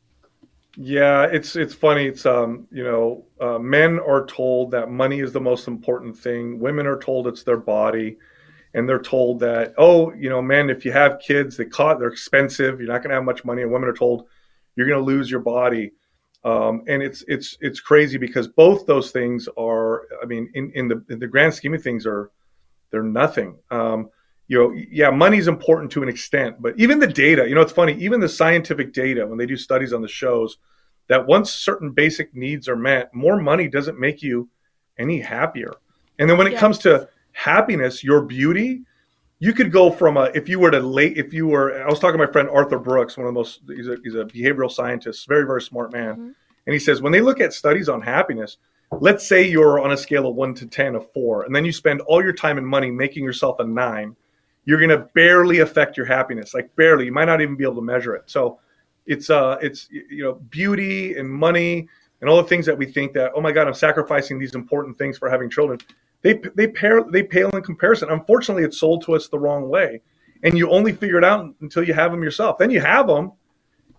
[0.77, 2.05] Yeah, it's it's funny.
[2.05, 6.57] It's um, you know, uh, men are told that money is the most important thing.
[6.57, 8.17] Women are told it's their body
[8.73, 12.09] and they're told that, oh, you know, man, if you have kids, they cost, they're
[12.09, 12.79] expensive.
[12.79, 13.63] You're not going to have much money.
[13.63, 14.27] And women are told
[14.75, 15.91] you're going to lose your body.
[16.45, 20.87] Um, and it's it's it's crazy because both those things are, I mean, in, in
[20.87, 22.31] the in the grand scheme of things, are
[22.91, 23.57] they're nothing.
[23.71, 24.09] Um,
[24.47, 27.73] you know, yeah, money's important to an extent, but even the data, you know, it's
[27.73, 27.93] funny.
[27.95, 30.57] Even the scientific data, when they do studies on the shows,
[31.07, 34.49] that once certain basic needs are met, more money doesn't make you
[34.97, 35.73] any happier.
[36.17, 36.59] And then when it yes.
[36.59, 37.09] comes to
[37.39, 38.81] happiness, your beauty,
[39.39, 41.99] you could go from a if you were to late if you were I was
[41.99, 44.69] talking to my friend Arthur Brooks, one of the most he's a he's a behavioral
[44.69, 46.29] scientist, very very smart man, mm-hmm.
[46.67, 48.57] and he says when they look at studies on happiness,
[48.99, 51.71] let's say you're on a scale of one to ten of four, and then you
[51.71, 54.13] spend all your time and money making yourself a nine,
[54.65, 57.05] you're going to barely affect your happiness, like barely.
[57.05, 58.23] You might not even be able to measure it.
[58.29, 58.59] So
[59.05, 61.87] it's uh it's you know beauty and money
[62.19, 64.97] and all the things that we think that oh my god I'm sacrificing these important
[64.97, 65.79] things for having children
[66.21, 68.09] they they pair they pale in comparison.
[68.09, 70.01] Unfortunately, it's sold to us the wrong way,
[70.43, 72.57] and you only figure it out until you have them yourself.
[72.57, 73.31] Then you have them,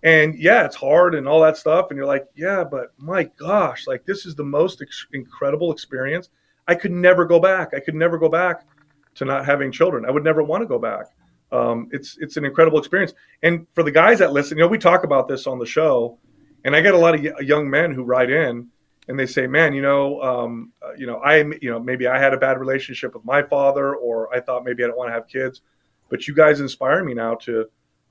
[0.03, 3.87] and yeah, it's hard and all that stuff, and you're like, yeah, but my gosh,
[3.87, 6.29] like this is the most ex- incredible experience.
[6.67, 7.73] I could never go back.
[7.75, 8.65] I could never go back
[9.15, 10.05] to not having children.
[10.05, 11.07] I would never want to go back.
[11.51, 13.13] Um, it's it's an incredible experience.
[13.43, 16.17] And for the guys that listen, you know, we talk about this on the show,
[16.63, 18.67] and I get a lot of y- young men who write in
[19.07, 22.19] and they say, "Man, you know, um, uh, you know, I, you know, maybe I
[22.19, 25.13] had a bad relationship with my father, or I thought maybe I don't want to
[25.13, 25.61] have kids,
[26.09, 27.65] but you guys inspire me now to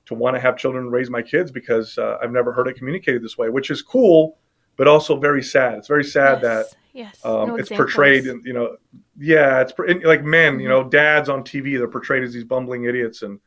[0.05, 2.75] to want to have children and raise my kids because uh, I've never heard it
[2.75, 4.37] communicated this way, which is cool,
[4.75, 5.75] but also very sad.
[5.75, 7.25] It's very sad yes, that yes.
[7.25, 8.77] Um, no it's portrayed, and you know,
[9.17, 9.73] yeah, it's
[10.03, 10.89] like men, you know, mm-hmm.
[10.89, 13.39] dads on TV, they're portrayed as these bumbling idiots, and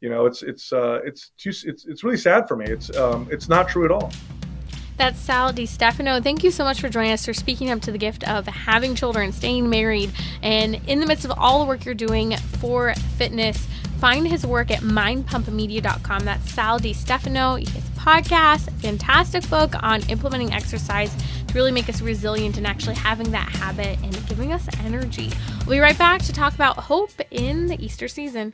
[0.00, 2.66] you know, it's it's uh, it's too, it's it's really sad for me.
[2.66, 4.12] It's um, it's not true at all.
[4.96, 6.20] That's Sal Stefano.
[6.20, 8.94] Thank you so much for joining us, for speaking up to the gift of having
[8.94, 10.12] children, staying married,
[10.42, 13.66] and in the midst of all the work you're doing for fitness.
[13.98, 16.24] Find his work at mindpumpmedia.com.
[16.24, 17.56] That's Sal Stefano.
[17.56, 21.14] His podcast, fantastic book on implementing exercise
[21.46, 25.30] to really make us resilient and actually having that habit and giving us energy.
[25.60, 28.52] We'll be right back to talk about hope in the Easter season.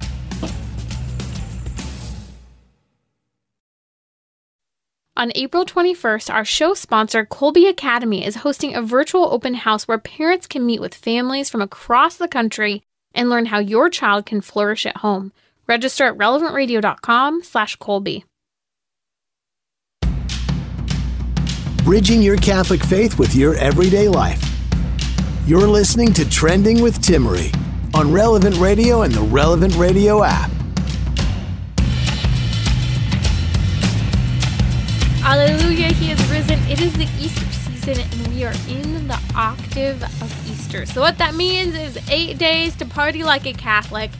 [5.19, 9.99] On April 21st, our show sponsor, Kolbe Academy, is hosting a virtual open house where
[9.99, 14.41] parents can meet with families from across the country and learn how your child can
[14.41, 15.33] flourish at home.
[15.67, 18.23] Register at relevantradio.com slash Kolbe.
[21.83, 24.41] Bridging your Catholic faith with your everyday life.
[25.49, 27.53] You're listening to Trending with Timmerie
[27.93, 30.53] on Relevant Radio and the Relevant Radio app.
[35.29, 36.59] Alleluia, he is risen.
[36.71, 40.87] It is the Easter season, and we are in the octave of Easter.
[40.87, 44.11] So, what that means is eight days to party like a Catholic.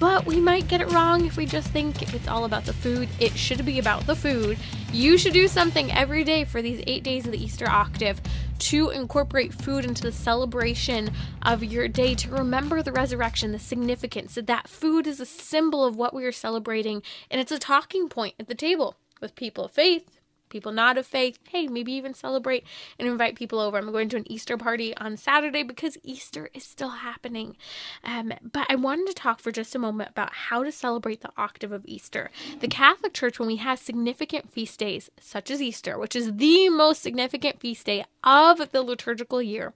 [0.00, 3.08] But we might get it wrong if we just think it's all about the food.
[3.20, 4.58] It should be about the food.
[4.92, 8.20] You should do something every day for these eight days of the Easter octave
[8.58, 14.34] to incorporate food into the celebration of your day, to remember the resurrection, the significance
[14.34, 17.00] that that food is a symbol of what we are celebrating,
[17.30, 20.17] and it's a talking point at the table with people of faith,
[20.48, 21.38] people not of faith.
[21.48, 22.64] Hey, maybe even celebrate
[22.98, 23.76] and invite people over.
[23.76, 27.56] I'm going to an Easter party on Saturday because Easter is still happening.
[28.04, 31.32] Um, but I wanted to talk for just a moment about how to celebrate the
[31.36, 32.30] octave of Easter.
[32.60, 36.68] The Catholic Church, when we have significant feast days, such as Easter, which is the
[36.68, 39.74] most significant feast day of the liturgical year,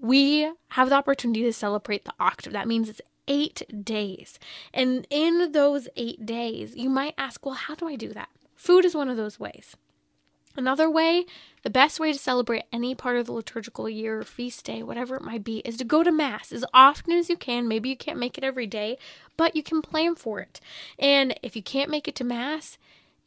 [0.00, 2.52] we have the opportunity to celebrate the octave.
[2.52, 4.38] That means it's eight days.
[4.72, 8.28] And in those eight days, you might ask, well, how do I do that?
[8.60, 9.74] Food is one of those ways.
[10.54, 11.24] Another way,
[11.62, 15.16] the best way to celebrate any part of the liturgical year, or feast day, whatever
[15.16, 17.66] it might be, is to go to Mass as often as you can.
[17.66, 18.98] Maybe you can't make it every day,
[19.38, 20.60] but you can plan for it.
[20.98, 22.76] And if you can't make it to Mass,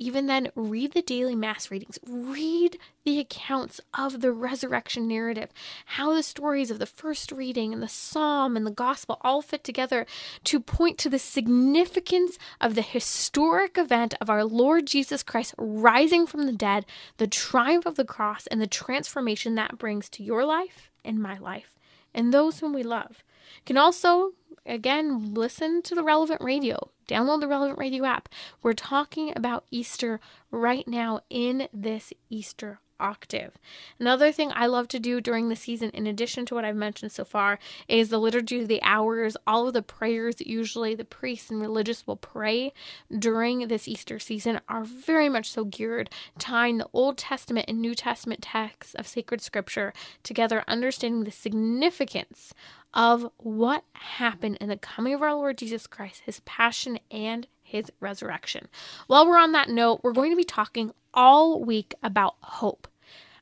[0.04, 1.98] even then, read the daily Mass readings.
[2.06, 5.50] Read the accounts of the resurrection narrative,
[5.86, 9.64] how the stories of the first reading and the psalm and the gospel all fit
[9.64, 10.06] together
[10.44, 16.28] to point to the significance of the historic event of our Lord Jesus Christ rising
[16.28, 16.86] from the dead,
[17.18, 21.38] the triumph of the cross, and the transformation that brings to your life and my
[21.38, 21.74] life
[22.14, 23.24] and those whom we love.
[23.56, 24.32] You can also,
[24.66, 26.90] again, listen to the relevant radio.
[27.08, 28.30] Download the Relevant Radio app.
[28.62, 30.20] We're talking about Easter
[30.52, 33.52] right now in this Easter octave.
[34.00, 37.12] Another thing I love to do during the season, in addition to what I've mentioned
[37.12, 41.04] so far, is the Liturgy of the Hours, all of the prayers that usually the
[41.04, 42.72] priests and religious will pray
[43.18, 47.94] during this Easter season are very much so geared, tying the Old Testament and New
[47.94, 49.94] Testament texts of sacred scripture
[50.24, 52.54] together, understanding the significance
[52.94, 57.92] of what happened in the coming of our Lord Jesus Christ, his passion and his
[58.00, 58.68] resurrection.
[59.08, 62.88] While we're on that note, we're going to be talking all week about hope.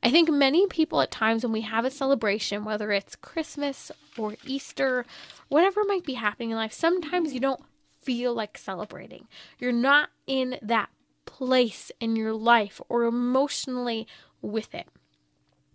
[0.03, 4.35] I think many people at times when we have a celebration, whether it's Christmas or
[4.45, 5.05] Easter,
[5.49, 7.61] whatever might be happening in life, sometimes you don't
[8.01, 9.27] feel like celebrating.
[9.59, 10.89] You're not in that
[11.25, 14.07] place in your life or emotionally
[14.41, 14.87] with it.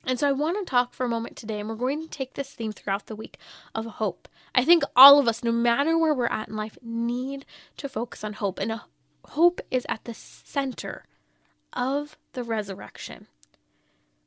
[0.07, 2.34] And so I want to talk for a moment today, and we're going to take
[2.34, 3.38] this theme throughout the week
[3.74, 4.28] of hope.
[4.54, 7.44] I think all of us, no matter where we're at in life, need
[7.78, 8.61] to focus on hope.
[8.61, 8.78] And uh,
[9.24, 11.04] hope is at the center
[11.72, 13.26] of the resurrection.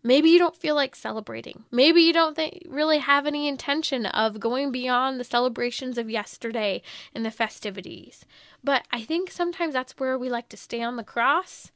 [0.03, 1.65] Maybe you don't feel like celebrating.
[1.71, 6.81] Maybe you don't really have any intention of going beyond the celebrations of yesterday
[7.13, 8.25] and the festivities.
[8.63, 11.71] But I think sometimes that's where we like to stay on the cross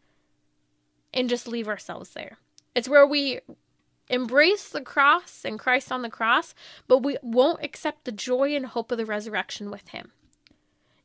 [1.13, 2.37] and just leave ourselves there.
[2.75, 3.39] It's where we
[4.09, 6.53] embrace the cross and Christ on the cross,
[6.87, 10.11] but we won't accept the joy and hope of the resurrection with him.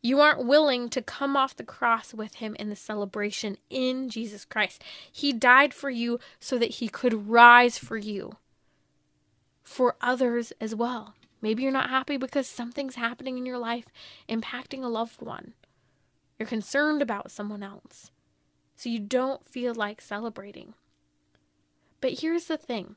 [0.01, 4.44] You aren't willing to come off the cross with him in the celebration in Jesus
[4.44, 4.82] Christ.
[5.11, 8.36] He died for you so that he could rise for you,
[9.62, 11.14] for others as well.
[11.40, 13.86] Maybe you're not happy because something's happening in your life
[14.28, 15.55] impacting a loved one.
[16.38, 18.11] You're concerned about someone else.
[18.76, 20.74] So you don't feel like celebrating.
[22.01, 22.96] But here's the thing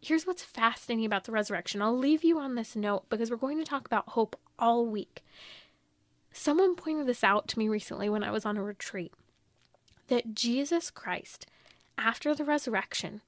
[0.00, 1.82] here's what's fascinating about the resurrection.
[1.82, 5.24] I'll leave you on this note because we're going to talk about hope all week.
[6.32, 9.12] Someone pointed this out to me recently when I was on a retreat
[10.06, 11.46] that Jesus Christ,
[11.96, 13.22] after the resurrection,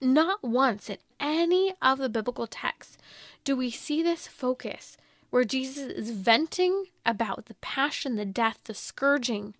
[0.00, 2.96] not once in any of the biblical texts
[3.44, 4.96] do we see this focus
[5.30, 9.54] where Jesus is venting about the passion, the death, the scourging,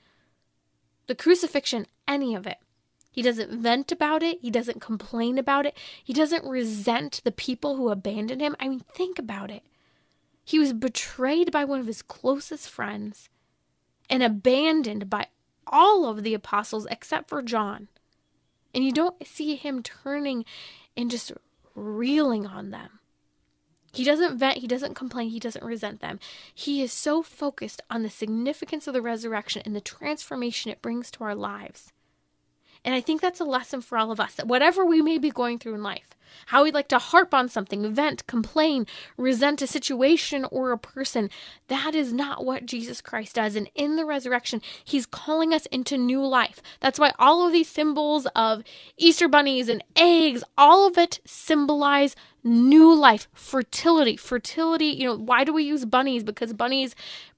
[1.06, 2.58] the crucifixion, any of it.
[3.10, 4.38] He doesn't vent about it.
[4.40, 5.76] He doesn't complain about it.
[6.02, 8.54] He doesn't resent the people who abandoned him.
[8.60, 9.62] I mean, think about it.
[10.44, 13.28] He was betrayed by one of his closest friends
[14.08, 15.26] and abandoned by
[15.66, 17.88] all of the apostles except for John.
[18.74, 20.44] And you don't see him turning
[20.96, 21.32] and just
[21.74, 23.00] reeling on them.
[23.92, 26.20] He doesn't vent, he doesn't complain, he doesn't resent them.
[26.54, 31.10] He is so focused on the significance of the resurrection and the transformation it brings
[31.12, 31.92] to our lives
[32.84, 35.30] And I think that's a lesson for all of us that whatever we may be
[35.30, 36.10] going through in life,
[36.46, 41.28] how we'd like to harp on something, vent, complain, resent a situation or a person,
[41.68, 43.56] that is not what Jesus Christ does.
[43.56, 46.62] And in the resurrection, he's calling us into new life.
[46.80, 48.62] That's why all of these symbols of
[48.96, 54.16] Easter bunnies and eggs, all of it symbolize new life, fertility.
[54.16, 56.24] Fertility, you know, why do we use bunnies?
[56.24, 56.94] Because bunnies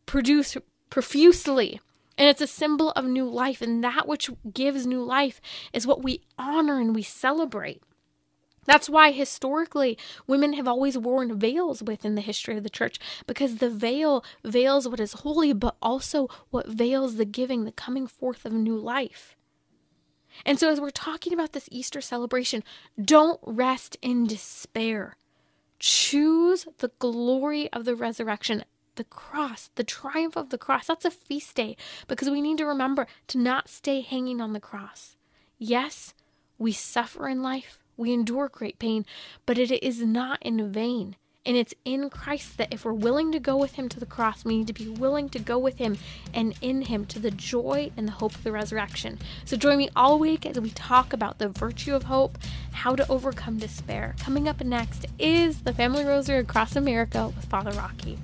[0.07, 0.57] produce
[0.91, 1.81] profusely.
[2.23, 3.61] And it's a symbol of new life.
[3.61, 5.41] And that which gives new life
[5.73, 7.83] is what we honor and we celebrate.
[8.65, 9.99] That's why historically
[10.29, 14.87] women have always worn veils within the history of the church because the veil veils
[14.87, 19.35] what is holy, but also what veils the giving, the coming forth of new life.
[20.47, 22.63] And so, as we're talking about this Easter celebration,
[23.05, 25.17] don't rest in despair.
[25.81, 28.63] Choose the glory of the resurrection,
[28.97, 30.87] the cross, the triumph of the cross.
[30.87, 31.77] That's a feast day
[32.09, 35.17] because we need to remember to not stay hanging on the cross.
[35.59, 36.15] Yes,
[36.59, 39.05] we suffer in life, we endure great pain,
[39.47, 41.17] but it is not in vain.
[41.45, 44.45] And it's in Christ that if we're willing to go with Him to the cross,
[44.45, 45.99] we need to be willing to go with Him
[46.33, 49.19] and in Him to the joy and the hope of the resurrection.
[49.45, 52.39] So join me all week as we talk about the virtue of hope,
[52.71, 54.15] how to overcome despair.
[54.21, 58.19] Coming up next is the Family Rosary Across America with Father Rocky.